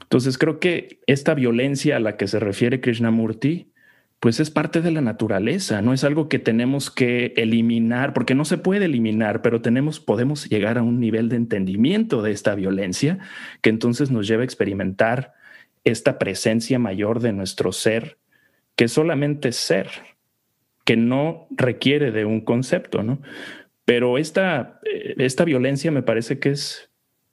Entonces 0.02 0.38
creo 0.38 0.58
que 0.58 1.00
esta 1.06 1.34
violencia 1.34 1.96
a 1.96 2.00
la 2.00 2.16
que 2.16 2.26
se 2.26 2.40
refiere 2.40 2.80
Krishnamurti, 2.80 3.72
pues 4.20 4.40
es 4.40 4.50
parte 4.50 4.80
de 4.80 4.90
la 4.90 5.00
naturaleza, 5.00 5.80
no 5.80 5.92
es 5.92 6.02
algo 6.02 6.28
que 6.28 6.38
tenemos 6.38 6.90
que 6.90 7.34
eliminar, 7.36 8.12
porque 8.12 8.34
no 8.34 8.44
se 8.44 8.58
puede 8.58 8.86
eliminar, 8.86 9.42
pero 9.42 9.62
tenemos, 9.62 10.00
podemos 10.00 10.48
llegar 10.48 10.76
a 10.76 10.82
un 10.82 10.98
nivel 10.98 11.28
de 11.28 11.36
entendimiento 11.36 12.22
de 12.22 12.32
esta 12.32 12.54
violencia 12.54 13.18
que 13.62 13.70
entonces 13.70 14.10
nos 14.10 14.26
lleva 14.26 14.42
a 14.42 14.44
experimentar 14.44 15.34
esta 15.84 16.18
presencia 16.18 16.78
mayor 16.78 17.20
de 17.20 17.32
nuestro 17.32 17.72
ser, 17.72 18.18
que 18.74 18.88
solamente 18.88 19.52
ser, 19.52 19.88
que 20.84 20.96
no 20.96 21.46
requiere 21.50 22.10
de 22.10 22.24
un 22.24 22.40
concepto, 22.40 23.02
¿no? 23.02 23.20
Pero 23.84 24.18
esta, 24.18 24.80
eh, 24.84 25.14
esta 25.18 25.44
violencia 25.44 25.90
me 25.90 26.02
parece 26.02 26.38
que 26.38 26.50
es 26.50 26.90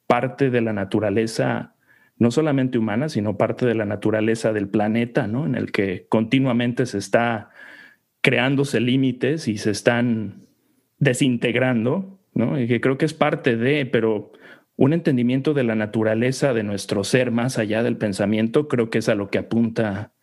parte 0.08 0.50
de 0.50 0.62
la 0.62 0.74
naturaleza, 0.74 1.75
no 2.18 2.32
solamente 2.32 2.78
humana, 2.78 3.10
sino 3.10 3.38
parte 3.38 3.66
de 3.66 3.76
la 3.76 3.86
naturaleza 3.86 4.54
del 4.54 4.70
planeta, 4.70 5.28
¿no? 5.28 5.46
En 5.46 5.56
el 5.56 5.72
que 5.72 6.06
continuamente 6.08 6.86
se 6.86 6.98
está 6.98 7.50
creándose 8.22 8.80
límites 8.80 9.48
y 9.48 9.58
se 9.58 9.72
están 9.72 10.48
desintegrando, 10.98 12.20
¿no? 12.34 12.60
Y 12.60 12.68
que 12.68 12.82
creo 12.82 12.98
que 12.98 13.06
es 13.06 13.14
parte 13.14 13.58
de, 13.58 13.86
pero 13.86 14.32
un 14.78 14.94
entendimiento 14.94 15.54
de 15.54 15.64
la 15.64 15.76
naturaleza 15.76 16.54
de 16.54 16.64
nuestro 16.64 17.04
ser 17.04 17.32
más 17.32 17.58
allá 17.58 17.84
del 17.84 17.98
pensamiento, 17.98 18.68
creo 18.68 18.90
que 18.90 19.00
es 19.00 19.10
a 19.10 19.16
lo 19.16 19.30
que 19.30 19.38
apunta 19.38 20.14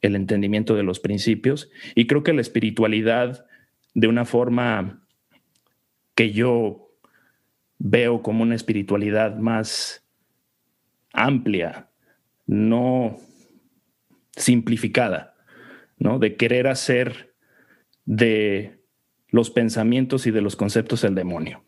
el 0.00 0.16
entendimiento 0.16 0.74
de 0.74 0.82
los 0.82 1.00
principios. 1.00 1.70
Y 1.94 2.06
creo 2.06 2.22
que 2.22 2.32
la 2.32 2.40
espiritualidad, 2.40 3.46
de 3.94 4.08
una 4.08 4.24
forma 4.24 5.06
que 6.14 6.32
yo 6.32 6.90
veo 7.78 8.22
como 8.22 8.42
una 8.42 8.54
espiritualidad 8.54 9.36
más 9.36 10.05
amplia, 11.16 11.88
no 12.46 13.16
simplificada, 14.36 15.34
¿no? 15.98 16.18
De 16.18 16.36
querer 16.36 16.68
hacer 16.68 17.34
de 18.04 18.78
los 19.28 19.50
pensamientos 19.50 20.26
y 20.26 20.30
de 20.30 20.42
los 20.42 20.54
conceptos 20.54 21.02
el 21.04 21.14
demonio. 21.14 21.62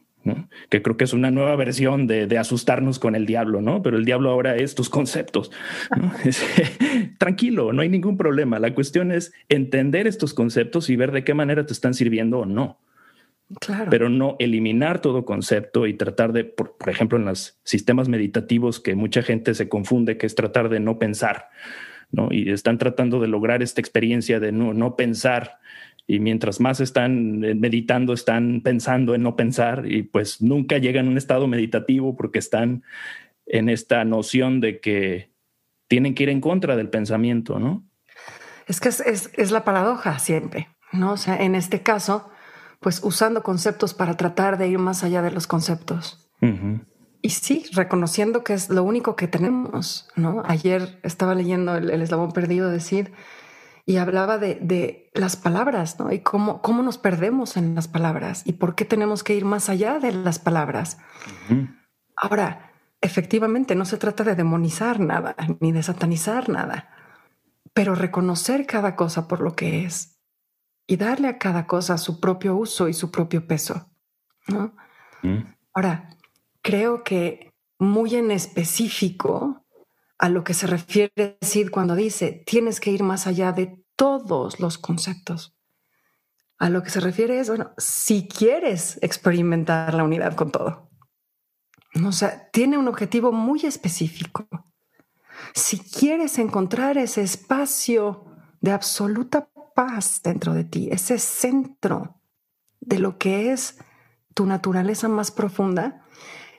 que 0.68 0.82
creo 0.82 0.98
que 0.98 1.04
es 1.04 1.14
una 1.14 1.30
nueva 1.30 1.56
versión 1.56 2.06
de, 2.06 2.36
asustarnos 2.38 2.98
con 2.98 3.14
el 3.14 3.24
diablo, 3.24 3.62
¿no? 3.62 3.82
Pero 3.82 3.96
el 3.96 4.04
diablo 4.04 4.30
ahora 4.30 4.56
es 4.56 4.74
tus 4.74 4.90
conceptos. 4.90 5.50
tranquilo, 7.18 7.72
no 7.72 7.80
hay 7.80 7.88
ningún 7.88 8.18
problema. 8.18 8.58
La 8.58 8.74
cuestión 8.74 9.10
es 9.10 9.32
entender 9.48 10.06
estos 10.06 10.34
conceptos 10.34 10.90
y 10.90 10.96
ver 10.96 11.12
de 11.12 11.24
qué 11.24 11.32
manera 11.32 11.64
te 11.64 11.72
están 11.72 11.94
sirviendo 11.94 12.40
o 12.40 12.46
no. 12.46 12.78
Claro. 13.60 13.90
Pero 13.90 14.08
no 14.10 14.36
eliminar 14.38 15.00
todo 15.00 15.24
concepto 15.24 15.86
y 15.86 15.94
tratar 15.94 16.32
de, 16.32 16.44
por, 16.44 16.76
ejemplo, 16.86 17.18
en 17.18 17.24
los 17.24 17.58
sistemas 17.64 18.08
meditativos 18.08 18.78
que 18.78 18.94
mucha 18.94 19.22
gente 19.22 19.54
se 19.54 19.68
confunde, 19.68 20.18
que 20.18 20.26
es 20.26 20.34
tratar 20.34 20.68
de 20.68 20.80
no 20.80 20.98
pensar, 20.98 21.48
¿no? 22.10 22.28
Y 22.30 22.50
están 22.50 22.76
tratando 22.76 23.20
de 23.20 23.28
lograr 23.28 23.62
esta 23.62 23.80
experiencia 23.80 24.38
de 24.38 24.52
no, 24.52 24.74
no 24.74 24.96
pensar 24.96 25.58
y 26.06 26.20
mientras 26.20 26.58
más 26.58 26.80
están 26.80 27.44
eh, 27.44 27.54
meditando, 27.54 28.14
están 28.14 28.62
pensando 28.62 29.14
en 29.14 29.22
no 29.22 29.36
pensar 29.36 29.84
y 29.86 30.02
pues 30.02 30.40
nunca 30.40 30.78
llegan 30.78 31.06
a 31.06 31.10
un 31.10 31.18
estado 31.18 31.46
meditativo 31.46 32.16
porque 32.16 32.38
están 32.38 32.82
en 33.44 33.68
esta 33.68 34.04
noción 34.04 34.60
de 34.60 34.80
que 34.80 35.30
tienen 35.86 36.14
que 36.14 36.24
ir 36.24 36.28
en 36.30 36.40
contra 36.40 36.76
del 36.76 36.88
pensamiento, 36.88 37.58
¿no? 37.58 37.84
Es 38.66 38.80
que 38.80 38.88
es, 38.88 39.50
la 39.50 39.64
paradoja 39.64 40.18
siempre, 40.18 40.68
¿no? 40.92 41.12
O 41.12 41.16
sea, 41.16 41.36
en 41.36 41.54
este 41.54 41.82
caso, 41.82 42.30
pues 42.80 43.00
usando 43.02 43.42
conceptos 43.42 43.94
para 43.94 44.16
tratar 44.16 44.58
de 44.58 44.68
ir 44.68 44.78
más 44.78 45.04
allá 45.04 45.22
de 45.22 45.30
los 45.30 45.46
conceptos. 45.46 46.30
Y 47.20 47.30
sí, 47.30 47.64
reconociendo 47.72 48.44
que 48.44 48.54
es 48.54 48.70
lo 48.70 48.84
único 48.84 49.16
que 49.16 49.26
tenemos, 49.26 50.08
¿no? 50.14 50.42
Ayer 50.46 51.00
estaba 51.02 51.34
leyendo 51.34 51.76
el, 51.76 51.90
el 51.90 52.02
eslabón 52.02 52.30
perdido 52.32 52.70
decir, 52.70 53.12
y 53.88 53.96
hablaba 53.96 54.36
de, 54.36 55.10
las 55.14 55.36
palabras, 55.36 55.98
¿no? 55.98 56.12
Y 56.12 56.18
cómo, 56.18 56.60
cómo 56.60 56.82
nos 56.82 56.98
perdemos 56.98 57.56
en 57.56 57.74
las 57.74 57.88
palabras 57.88 58.42
y 58.44 58.52
por 58.52 58.74
qué 58.74 58.84
tenemos 58.84 59.24
que 59.24 59.34
ir 59.34 59.46
más 59.46 59.70
allá 59.70 59.98
de 59.98 60.12
las 60.12 60.38
palabras. 60.38 60.98
Ahora, 62.14 62.70
efectivamente, 63.00 63.74
no 63.74 63.86
se 63.86 63.96
trata 63.96 64.24
de 64.24 64.34
demonizar 64.34 65.00
nada 65.00 65.34
ni 65.60 65.72
de 65.72 65.82
satanizar 65.82 66.50
nada, 66.50 66.90
pero 67.72 67.94
reconocer 67.94 68.66
cada 68.66 68.94
cosa 68.94 69.26
por 69.26 69.40
lo 69.40 69.56
que 69.56 69.86
es 69.86 70.17
y 70.88 70.96
darle 70.96 71.28
a 71.28 71.38
cada 71.38 71.66
cosa 71.66 71.98
su 71.98 72.18
propio 72.18 72.56
uso 72.56 72.88
y 72.88 72.94
su 72.94 73.10
propio 73.12 73.46
peso, 73.46 73.88
¿no? 74.48 74.74
Ahora, 75.74 76.16
creo 76.62 77.04
que 77.04 77.52
muy 77.78 78.16
en 78.16 78.30
específico, 78.30 79.66
a 80.18 80.30
lo 80.30 80.42
que 80.42 80.54
se 80.54 80.66
refiere 80.66 81.38
Sid 81.40 81.70
cuando 81.70 81.94
dice 81.94 82.42
tienes 82.44 82.80
que 82.80 82.90
ir 82.90 83.02
más 83.02 83.26
allá 83.26 83.52
de 83.52 83.84
todos 83.94 84.58
los 84.58 84.78
conceptos. 84.78 85.54
A 86.58 86.70
lo 86.70 86.82
que 86.82 86.90
se 86.90 87.00
refiere 87.00 87.38
es, 87.38 87.48
bueno, 87.48 87.72
si 87.76 88.26
quieres 88.26 88.98
experimentar 89.02 89.94
la 89.94 90.02
unidad 90.02 90.34
con 90.34 90.50
todo, 90.50 90.90
o 92.04 92.12
sea, 92.12 92.48
tiene 92.50 92.78
un 92.78 92.88
objetivo 92.88 93.30
muy 93.30 93.60
específico. 93.60 94.48
Si 95.54 95.78
quieres 95.78 96.38
encontrar 96.38 96.96
ese 96.96 97.22
espacio 97.22 98.24
de 98.60 98.72
absoluta 98.72 99.48
paz 99.78 100.22
dentro 100.24 100.54
de 100.54 100.64
ti, 100.64 100.88
ese 100.90 101.20
centro 101.20 102.20
de 102.80 102.98
lo 102.98 103.16
que 103.16 103.52
es 103.52 103.78
tu 104.34 104.44
naturaleza 104.44 105.06
más 105.06 105.30
profunda, 105.30 106.04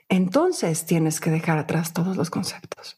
entonces 0.08 0.86
tienes 0.86 1.20
que 1.20 1.30
dejar 1.30 1.58
atrás 1.58 1.92
todos 1.92 2.16
los 2.16 2.30
conceptos. 2.30 2.96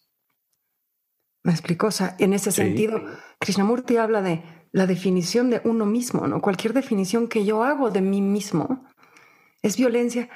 Me 1.43 1.51
explico. 1.51 1.89
O 1.89 1.91
sea, 1.91 2.15
en 2.21 2.35
ese 2.35 2.53
sentido, 2.53 3.03
Krishnamurti 3.41 3.97
habla 3.97 4.23
de 4.23 4.45
la 4.71 4.87
definición 4.87 5.51
de 5.51 5.61
uno 5.65 5.87
mismo, 5.87 6.29
¿no? 6.29 6.41
Cualquier 6.41 6.73
definición 6.73 7.27
que 7.27 7.45
yo 7.45 7.65
hago 7.65 7.91
de 7.91 8.01
mí 8.01 8.21
mismo 8.21 8.87
es 9.61 9.77
violencia, 9.77 10.29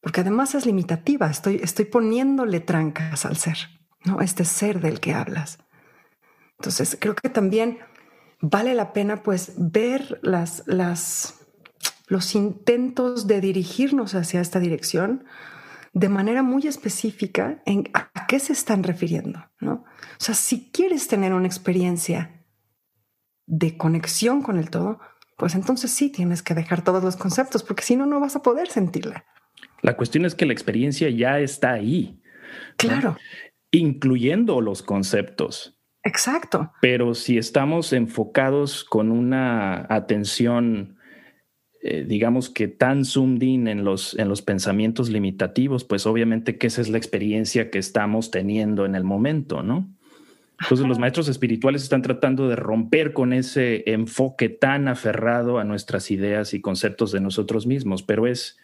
porque 0.00 0.20
además 0.20 0.54
es 0.54 0.66
limitativa. 0.66 1.28
Estoy, 1.28 1.56
estoy 1.64 1.86
poniéndole 1.86 2.60
trancas 2.60 3.26
al 3.26 3.36
ser, 3.36 3.58
¿no? 4.04 4.20
Este 4.20 4.44
ser 4.44 4.80
del 4.80 5.00
que 5.00 5.14
hablas. 5.14 5.58
Entonces, 6.58 6.96
creo 7.00 7.16
que 7.16 7.28
también 7.28 7.80
vale 8.42 8.74
la 8.74 8.92
pena, 8.92 9.22
pues, 9.22 9.54
ver 9.56 10.20
las, 10.22 10.64
las, 10.66 11.40
los 12.08 12.34
intentos 12.34 13.26
de 13.26 13.40
dirigirnos 13.40 14.14
hacia 14.14 14.42
esta 14.42 14.60
dirección 14.60 15.24
de 15.94 16.08
manera 16.08 16.42
muy 16.42 16.66
específica 16.66 17.62
en 17.64 17.90
a 17.94 18.26
qué 18.26 18.38
se 18.38 18.52
están 18.52 18.82
refiriendo, 18.82 19.46
¿no? 19.60 19.84
O 20.20 20.24
sea, 20.24 20.34
si 20.34 20.70
quieres 20.70 21.06
tener 21.08 21.32
una 21.32 21.46
experiencia 21.46 22.44
de 23.46 23.76
conexión 23.76 24.42
con 24.42 24.58
el 24.58 24.70
todo, 24.70 25.00
pues 25.36 25.54
entonces 25.54 25.90
sí 25.90 26.10
tienes 26.10 26.42
que 26.42 26.54
dejar 26.54 26.82
todos 26.82 27.02
los 27.04 27.16
conceptos, 27.16 27.62
porque 27.62 27.82
si 27.82 27.96
no, 27.96 28.06
no 28.06 28.20
vas 28.20 28.36
a 28.36 28.42
poder 28.42 28.68
sentirla. 28.68 29.24
La 29.82 29.96
cuestión 29.96 30.24
es 30.24 30.34
que 30.34 30.46
la 30.46 30.52
experiencia 30.52 31.10
ya 31.10 31.40
está 31.40 31.72
ahí. 31.72 32.22
Claro. 32.76 33.16
Incluyendo 33.70 34.60
los 34.60 34.82
conceptos. 34.82 35.81
Exacto. 36.04 36.72
Pero 36.80 37.14
si 37.14 37.38
estamos 37.38 37.92
enfocados 37.92 38.84
con 38.84 39.10
una 39.10 39.86
atención 39.88 40.98
eh, 41.84 42.04
digamos 42.06 42.48
que 42.48 42.68
tan 42.68 43.04
zoomed 43.04 43.42
in 43.42 43.66
en 43.66 43.82
los, 43.82 44.16
en 44.16 44.28
los 44.28 44.40
pensamientos 44.40 45.10
limitativos, 45.10 45.82
pues 45.82 46.06
obviamente 46.06 46.56
que 46.56 46.68
esa 46.68 46.80
es 46.80 46.88
la 46.88 46.96
experiencia 46.96 47.70
que 47.70 47.78
estamos 47.80 48.30
teniendo 48.30 48.86
en 48.86 48.94
el 48.94 49.02
momento, 49.02 49.64
¿no? 49.64 49.92
Entonces 50.60 50.86
los 50.86 51.00
maestros 51.00 51.26
espirituales 51.26 51.82
están 51.82 52.02
tratando 52.02 52.48
de 52.48 52.54
romper 52.54 53.12
con 53.12 53.32
ese 53.32 53.82
enfoque 53.90 54.48
tan 54.48 54.86
aferrado 54.86 55.58
a 55.58 55.64
nuestras 55.64 56.12
ideas 56.12 56.54
y 56.54 56.60
conceptos 56.60 57.10
de 57.10 57.20
nosotros 57.20 57.66
mismos, 57.66 58.04
pero 58.04 58.28
es, 58.28 58.60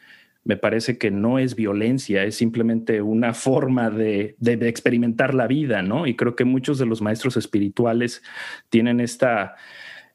me 0.48 0.56
parece 0.56 0.96
que 0.96 1.10
no 1.10 1.38
es 1.38 1.54
violencia, 1.54 2.24
es 2.24 2.36
simplemente 2.36 3.02
una 3.02 3.34
forma 3.34 3.90
de, 3.90 4.34
de, 4.38 4.66
experimentar 4.66 5.34
la 5.34 5.46
vida, 5.46 5.82
¿no? 5.82 6.06
Y 6.06 6.16
creo 6.16 6.36
que 6.36 6.46
muchos 6.46 6.78
de 6.78 6.86
los 6.86 7.02
maestros 7.02 7.36
espirituales 7.36 8.22
tienen 8.70 8.98
esta, 8.98 9.56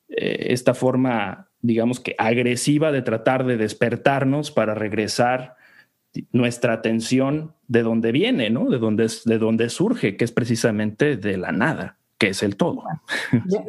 eh, 0.09 0.47
esta 0.49 0.73
forma 0.73 1.51
digamos 1.61 1.99
que 1.99 2.15
agresiva 2.17 2.91
de 2.91 3.03
tratar 3.03 3.45
de 3.45 3.57
despertarnos 3.57 4.49
para 4.49 4.73
regresar 4.73 5.55
nuestra 6.31 6.73
atención 6.73 7.53
de 7.67 7.83
donde 7.83 8.11
viene, 8.11 8.49
¿no? 8.49 8.69
De 8.69 8.79
donde, 8.79 9.07
de 9.25 9.37
donde 9.37 9.69
surge, 9.69 10.17
que 10.17 10.25
es 10.25 10.31
precisamente 10.31 11.15
de 11.15 11.37
la 11.37 11.51
nada, 11.51 11.97
que 12.17 12.29
es 12.29 12.41
el 12.41 12.57
todo. 12.57 12.83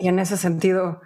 Y 0.00 0.08
en 0.08 0.18
ese 0.18 0.38
sentido, 0.38 1.02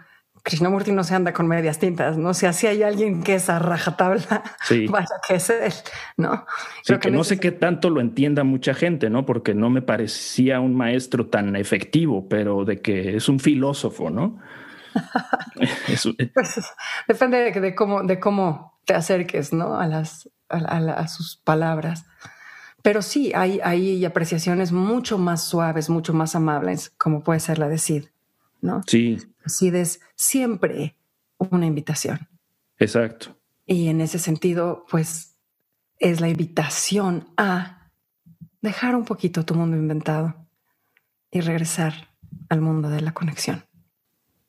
Krishnamurti 0.48 0.92
no 0.92 1.04
se 1.04 1.14
anda 1.14 1.34
con 1.34 1.46
medias 1.46 1.78
tintas, 1.78 2.16
¿no? 2.16 2.32
Si 2.32 2.46
así 2.46 2.66
hay 2.66 2.82
alguien 2.82 3.22
que 3.22 3.34
es 3.34 3.50
a 3.50 3.58
rajatabla, 3.58 4.42
vaya 4.88 5.06
que 5.26 5.34
es 5.34 5.50
él, 5.50 5.72
¿no? 6.16 6.46
Creo 6.86 6.98
que, 6.98 7.10
no 7.10 7.22
sé 7.22 7.38
qué 7.38 7.52
tanto 7.52 7.90
lo 7.90 8.00
entienda 8.00 8.44
mucha 8.44 8.72
gente, 8.72 9.10
¿no? 9.10 9.26
Porque 9.26 9.52
no 9.52 9.68
me 9.68 9.82
parecía 9.82 10.60
un 10.60 10.74
maestro 10.74 11.26
tan 11.26 11.54
efectivo, 11.54 12.30
pero 12.30 12.64
de 12.64 12.80
que 12.80 13.16
es 13.16 13.28
un 13.28 13.40
filósofo, 13.40 14.08
¿no? 14.08 14.38
Pues, 16.34 16.72
depende 17.06 17.52
de, 17.52 17.74
cómo, 17.74 18.02
de 18.02 18.18
cómo 18.18 18.80
te 18.84 18.94
acerques 18.94 19.52
¿no? 19.52 19.78
a, 19.78 19.86
las, 19.86 20.30
a, 20.48 21.08
sus 21.08 21.36
palabras. 21.36 22.06
Pero 22.82 23.02
sí, 23.02 23.32
hay, 23.34 23.60
hay 23.62 24.04
apreciaciones 24.04 24.72
mucho 24.72 25.18
más 25.18 25.44
suaves, 25.44 25.90
mucho 25.90 26.14
más 26.14 26.34
amables, 26.34 26.90
como 26.96 27.22
puede 27.22 27.40
ser 27.40 27.58
la 27.58 27.68
de 27.68 27.78
Sid, 27.78 28.06
¿no? 28.60 28.82
Sí. 28.86 29.18
Sid 29.46 29.74
es 29.74 30.00
siempre 30.14 30.96
una 31.38 31.66
invitación. 31.66 32.28
Exacto. 32.78 33.36
Y 33.66 33.88
en 33.88 34.00
ese 34.00 34.18
sentido, 34.18 34.84
pues 34.90 35.36
es 35.98 36.20
la 36.20 36.28
invitación 36.28 37.28
a 37.36 37.90
dejar 38.62 38.94
un 38.94 39.04
poquito 39.04 39.44
tu 39.44 39.54
mundo 39.54 39.76
inventado 39.76 40.48
y 41.30 41.40
regresar 41.40 42.08
al 42.48 42.60
mundo 42.60 42.88
de 42.88 43.00
la 43.00 43.12
conexión. 43.12 43.64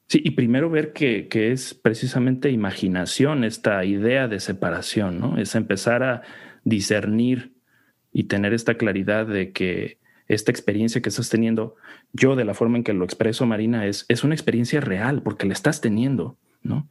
Sí, 0.08 0.22
y 0.24 0.32
primero 0.32 0.70
ver 0.72 0.92
que, 0.94 1.28
es 1.32 1.76
precisamente 1.76 2.50
imaginación 2.50 3.44
esta 3.44 3.86
idea 3.86 4.28
de 4.28 4.40
separación, 4.40 5.20
¿no? 5.20 5.38
Es 5.38 5.54
empezar 5.54 6.02
a 6.02 6.24
discernir 6.64 7.54
y 8.12 8.24
tener 8.24 8.54
esta 8.54 8.74
claridad 8.74 9.28
de 9.28 9.52
que 9.52 9.99
esta 10.30 10.52
experiencia 10.52 11.02
que 11.02 11.10
estás 11.10 11.30
teniendo, 11.30 11.76
yo 12.14 12.36
de 12.36 12.46
la 12.46 12.54
forma 12.54 12.78
en 12.78 12.84
que 12.84 12.94
lo 12.94 13.04
expreso, 13.04 13.46
Marina, 13.46 13.86
es, 13.88 14.06
es 14.08 14.24
una 14.24 14.36
experiencia 14.36 14.80
real 14.80 15.22
porque 15.24 15.46
la 15.46 15.54
estás 15.54 15.82
teniendo, 15.82 16.38
¿no? 16.62 16.88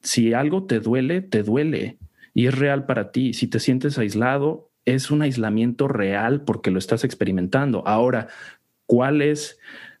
Si 0.00 0.34
algo 0.34 0.64
te 0.64 0.78
duele, 0.78 1.22
te 1.22 1.42
duele 1.42 1.96
y 2.34 2.46
es 2.46 2.56
real 2.56 2.86
para 2.86 3.10
ti. 3.10 3.32
Si 3.32 3.48
te 3.48 3.60
sientes 3.60 3.98
aislado, 3.98 4.70
es 4.84 5.10
un 5.10 5.22
aislamiento 5.22 5.88
real 5.88 6.42
porque 6.42 6.70
lo 6.70 6.78
estás 6.78 7.02
experimentando. 7.02 7.82
Ahora, 7.86 8.28
¿cuál 8.86 9.22
es 9.22 9.58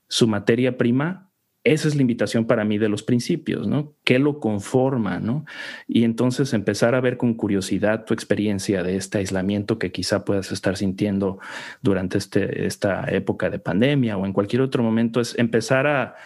su 0.08 0.28
materia 0.28 0.76
prima? 0.76 1.30
Esa 1.64 1.86
es 1.86 1.94
la 1.94 2.02
invitación 2.02 2.46
para 2.46 2.64
mí 2.64 2.78
de 2.78 2.88
los 2.88 3.04
principios, 3.04 3.68
¿no? 3.68 3.94
¿Qué 4.02 4.18
lo 4.18 4.40
conforma, 4.40 5.20
¿no? 5.20 5.44
Y 5.86 6.02
entonces 6.02 6.54
empezar 6.54 6.94
a 6.94 7.00
ver 7.00 7.16
con 7.16 7.34
curiosidad 7.34 8.04
tu 8.04 8.14
experiencia 8.14 8.82
de 8.82 8.96
este 8.96 9.18
aislamiento 9.18 9.78
que 9.78 9.92
quizá 9.92 10.24
puedas 10.24 10.50
estar 10.50 10.76
sintiendo 10.76 11.38
durante 11.80 12.18
este, 12.18 12.66
esta 12.66 13.04
época 13.08 13.48
de 13.48 13.60
pandemia 13.60 14.16
o 14.16 14.26
en 14.26 14.32
cualquier 14.32 14.62
otro 14.62 14.82
momento, 14.82 15.20
es 15.20 15.38
empezar 15.38 15.86
a, 15.86 16.16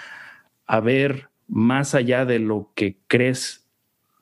a 0.66 0.81
ver 0.81 1.29
más 1.49 1.94
allá 1.94 2.25
de 2.25 2.38
lo 2.38 2.72
que 2.75 2.99
crees 3.07 3.66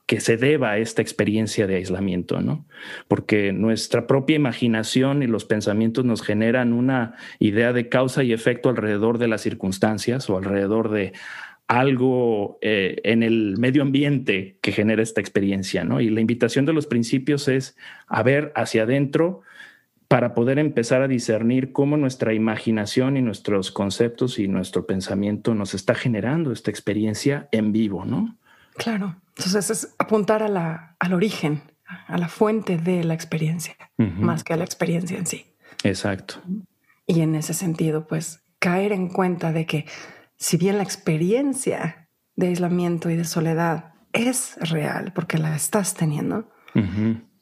que 0.06 0.20
se 0.20 0.36
deba 0.36 0.72
a 0.72 0.78
esta 0.78 1.00
experiencia 1.00 1.66
de 1.66 1.76
aislamiento, 1.76 2.40
¿no? 2.40 2.66
Porque 3.08 3.52
nuestra 3.52 4.06
propia 4.06 4.36
imaginación 4.36 5.22
y 5.22 5.26
los 5.26 5.46
pensamientos 5.46 6.04
nos 6.04 6.22
generan 6.22 6.72
una 6.72 7.14
idea 7.38 7.72
de 7.72 7.88
causa 7.88 8.22
y 8.22 8.32
efecto 8.32 8.68
alrededor 8.68 9.18
de 9.18 9.28
las 9.28 9.40
circunstancias 9.40 10.28
o 10.28 10.36
alrededor 10.36 10.90
de 10.90 11.12
algo 11.68 12.58
eh, 12.60 13.00
en 13.04 13.22
el 13.22 13.56
medio 13.56 13.80
ambiente 13.80 14.58
que 14.60 14.72
genera 14.72 15.02
esta 15.02 15.22
experiencia, 15.22 15.84
¿no? 15.84 16.02
Y 16.02 16.10
la 16.10 16.20
invitación 16.20 16.66
de 16.66 16.74
los 16.74 16.86
principios 16.86 17.48
es 17.48 17.76
a 18.06 18.22
ver 18.22 18.52
hacia 18.54 18.82
adentro 18.82 19.40
para 20.08 20.34
poder 20.34 20.58
empezar 20.58 21.00
a 21.00 21.08
discernir 21.08 21.72
cómo 21.72 21.96
nuestra 21.96 22.34
imaginación 22.34 23.16
y 23.16 23.22
nuestros 23.22 23.70
conceptos 23.70 24.38
y 24.38 24.48
nuestro 24.48 24.86
pensamiento 24.86 25.54
nos 25.54 25.72
está 25.72 25.94
generando 25.94 26.52
esta 26.52 26.70
experiencia 26.70 27.48
en 27.52 27.72
vivo, 27.72 28.04
¿no? 28.04 28.36
Claro. 28.76 29.20
Entonces 29.36 29.70
es 29.70 29.94
apuntar 29.98 30.42
a 30.42 30.48
la, 30.48 30.96
al 30.98 31.12
origen, 31.12 31.62
a 32.06 32.18
la 32.18 32.28
fuente 32.28 32.76
de 32.76 33.04
la 33.04 33.14
experiencia, 33.14 33.76
más 33.96 34.44
que 34.44 34.52
a 34.52 34.56
la 34.56 34.64
experiencia 34.64 35.18
en 35.18 35.26
sí. 35.26 35.46
Exacto. 35.82 36.36
Y 37.06 37.20
en 37.20 37.34
ese 37.34 37.54
sentido, 37.54 38.06
pues 38.06 38.42
caer 38.58 38.92
en 38.92 39.08
cuenta 39.08 39.52
de 39.52 39.66
que 39.66 39.86
si 40.36 40.56
bien 40.56 40.78
la 40.78 40.82
experiencia 40.82 42.08
de 42.36 42.48
aislamiento 42.48 43.10
y 43.10 43.16
de 43.16 43.24
soledad 43.24 43.94
es 44.12 44.56
real 44.60 45.12
porque 45.12 45.38
la 45.38 45.54
estás 45.54 45.94
teniendo, 45.94 46.50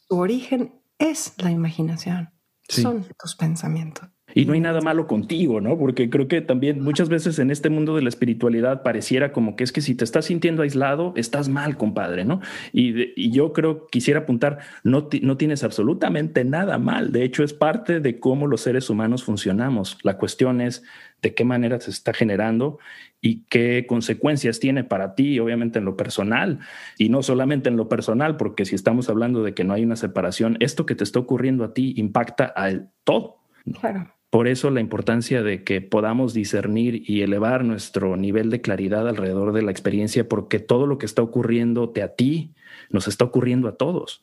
su 0.08 0.18
origen 0.18 0.82
es 0.98 1.34
la 1.38 1.50
imaginación, 1.50 2.32
son 2.68 3.06
tus 3.18 3.36
pensamientos. 3.36 4.08
Y 4.34 4.44
no 4.44 4.52
hay 4.52 4.60
nada 4.60 4.80
malo 4.80 5.06
contigo, 5.06 5.60
¿no? 5.60 5.78
Porque 5.78 6.10
creo 6.10 6.28
que 6.28 6.40
también 6.40 6.80
muchas 6.82 7.08
veces 7.08 7.38
en 7.38 7.50
este 7.50 7.70
mundo 7.70 7.94
de 7.96 8.02
la 8.02 8.08
espiritualidad 8.08 8.82
pareciera 8.82 9.32
como 9.32 9.56
que 9.56 9.64
es 9.64 9.72
que 9.72 9.80
si 9.80 9.94
te 9.94 10.04
estás 10.04 10.26
sintiendo 10.26 10.62
aislado, 10.62 11.12
estás 11.16 11.48
mal, 11.48 11.76
compadre, 11.76 12.24
¿no? 12.24 12.40
Y, 12.72 13.30
yo 13.30 13.52
creo, 13.52 13.86
quisiera 13.86 14.20
apuntar, 14.20 14.58
no, 14.84 15.08
no 15.22 15.36
tienes 15.36 15.64
absolutamente 15.64 16.44
nada 16.44 16.78
mal. 16.78 17.12
De 17.12 17.24
hecho, 17.24 17.44
es 17.44 17.52
parte 17.52 18.00
de 18.00 18.18
cómo 18.18 18.46
los 18.46 18.62
seres 18.62 18.90
humanos 18.90 19.24
funcionamos. 19.24 19.98
La 20.02 20.18
cuestión 20.18 20.60
es 20.60 20.82
de 21.22 21.34
qué 21.34 21.44
manera 21.44 21.80
se 21.80 21.90
está 21.90 22.12
generando 22.12 22.78
y 23.20 23.44
qué 23.48 23.86
consecuencias 23.88 24.58
tiene 24.58 24.82
para 24.82 25.14
ti, 25.14 25.38
obviamente 25.38 25.78
en 25.78 25.84
lo 25.84 25.96
personal, 25.96 26.58
y 26.98 27.08
no 27.08 27.22
solamente 27.22 27.68
en 27.68 27.76
lo 27.76 27.88
personal, 27.88 28.36
porque 28.36 28.64
si 28.64 28.74
estamos 28.74 29.08
hablando 29.08 29.44
de 29.44 29.54
que 29.54 29.62
no 29.62 29.72
hay 29.72 29.84
una 29.84 29.96
separación, 29.96 30.56
esto 30.60 30.84
que 30.84 30.96
te 30.96 31.04
está 31.04 31.20
ocurriendo 31.20 31.64
a 31.64 31.72
ti 31.72 31.94
impacta 31.96 32.52
a 32.56 32.72
todo. 33.04 33.41
Claro. 33.80 34.12
Por 34.30 34.48
eso 34.48 34.70
la 34.70 34.80
importancia 34.80 35.42
de 35.42 35.62
que 35.62 35.82
podamos 35.82 36.32
discernir 36.32 37.02
y 37.06 37.20
elevar 37.20 37.64
nuestro 37.64 38.16
nivel 38.16 38.48
de 38.48 38.62
claridad 38.62 39.06
alrededor 39.06 39.52
de 39.52 39.60
la 39.60 39.70
experiencia, 39.70 40.26
porque 40.26 40.58
todo 40.58 40.86
lo 40.86 40.96
que 40.96 41.04
está 41.04 41.20
ocurriéndote 41.20 42.02
a 42.02 42.14
ti 42.14 42.54
nos 42.88 43.08
está 43.08 43.26
ocurriendo 43.26 43.68
a 43.68 43.76
todos. 43.76 44.22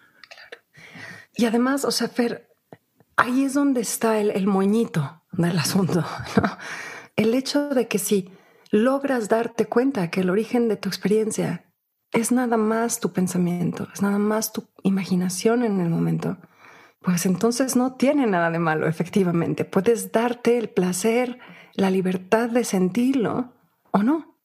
Y 1.36 1.46
además, 1.46 1.86
o 1.86 1.92
sea, 1.92 2.10
Fer, 2.10 2.50
ahí 3.16 3.44
es 3.44 3.54
donde 3.54 3.82
está 3.82 4.20
el, 4.20 4.48
moñito 4.48 5.22
del 5.32 5.58
asunto. 5.60 6.04
El 7.16 7.34
hecho 7.34 7.70
de 7.70 7.88
que 7.88 8.00
si 8.00 8.32
logras 8.72 9.30
darte 9.30 9.66
cuenta 9.66 10.10
que 10.10 10.22
el 10.22 10.30
origen 10.30 10.70
de 10.70 10.78
tu 10.78 10.88
experiencia 10.88 11.66
es 12.14 12.32
nada 12.32 12.56
más 12.56 13.02
tu 13.02 13.12
pensamiento, 13.12 13.90
es 13.94 14.02
nada 14.02 14.18
más 14.20 14.54
tu 14.54 14.70
imaginación 14.84 15.64
en 15.64 15.82
el 15.82 15.90
momento, 15.90 16.38
pues 17.02 17.26
entonces 17.26 17.76
no 17.76 17.94
tiene 17.94 18.28
nada 18.28 18.52
de 18.52 18.60
malo, 18.60 18.88
efectivamente. 18.88 19.66
Puedes 19.66 20.12
darte 20.12 20.58
el 20.58 20.70
placer, 20.70 21.40
la 21.74 21.90
libertad 21.90 22.50
de 22.50 22.64
sentirlo 22.64 23.54
o 23.92 24.04
no, 24.04 24.38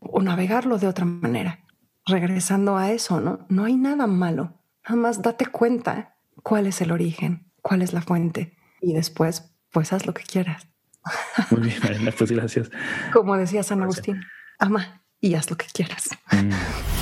o 0.00 0.22
navegarlo 0.22 0.78
de 0.78 0.88
otra 0.88 1.04
manera. 1.04 1.60
Regresando 2.06 2.76
a 2.76 2.90
eso, 2.90 3.20
¿no? 3.20 3.46
No 3.48 3.64
hay 3.64 3.76
nada 3.76 4.06
malo. 4.06 4.60
Nada 4.84 4.96
más 4.96 5.22
date 5.22 5.46
cuenta 5.46 6.16
cuál 6.42 6.66
es 6.66 6.80
el 6.80 6.90
origen, 6.90 7.50
cuál 7.60 7.82
es 7.82 7.92
la 7.92 8.00
fuente 8.00 8.56
y 8.80 8.94
después, 8.94 9.54
pues 9.70 9.92
haz 9.92 10.06
lo 10.06 10.14
que 10.14 10.24
quieras. 10.24 10.68
Muy 11.50 11.60
bien, 11.62 11.78
Marina, 11.82 12.12
pues 12.16 12.32
gracias. 12.32 12.70
Como 13.12 13.36
decía 13.36 13.62
San 13.62 13.82
Agustín, 13.82 14.20
ama 14.58 15.02
y 15.20 15.34
haz 15.34 15.50
lo 15.50 15.56
que 15.56 15.66
quieras. 15.72 16.08
Mm. 16.32 17.01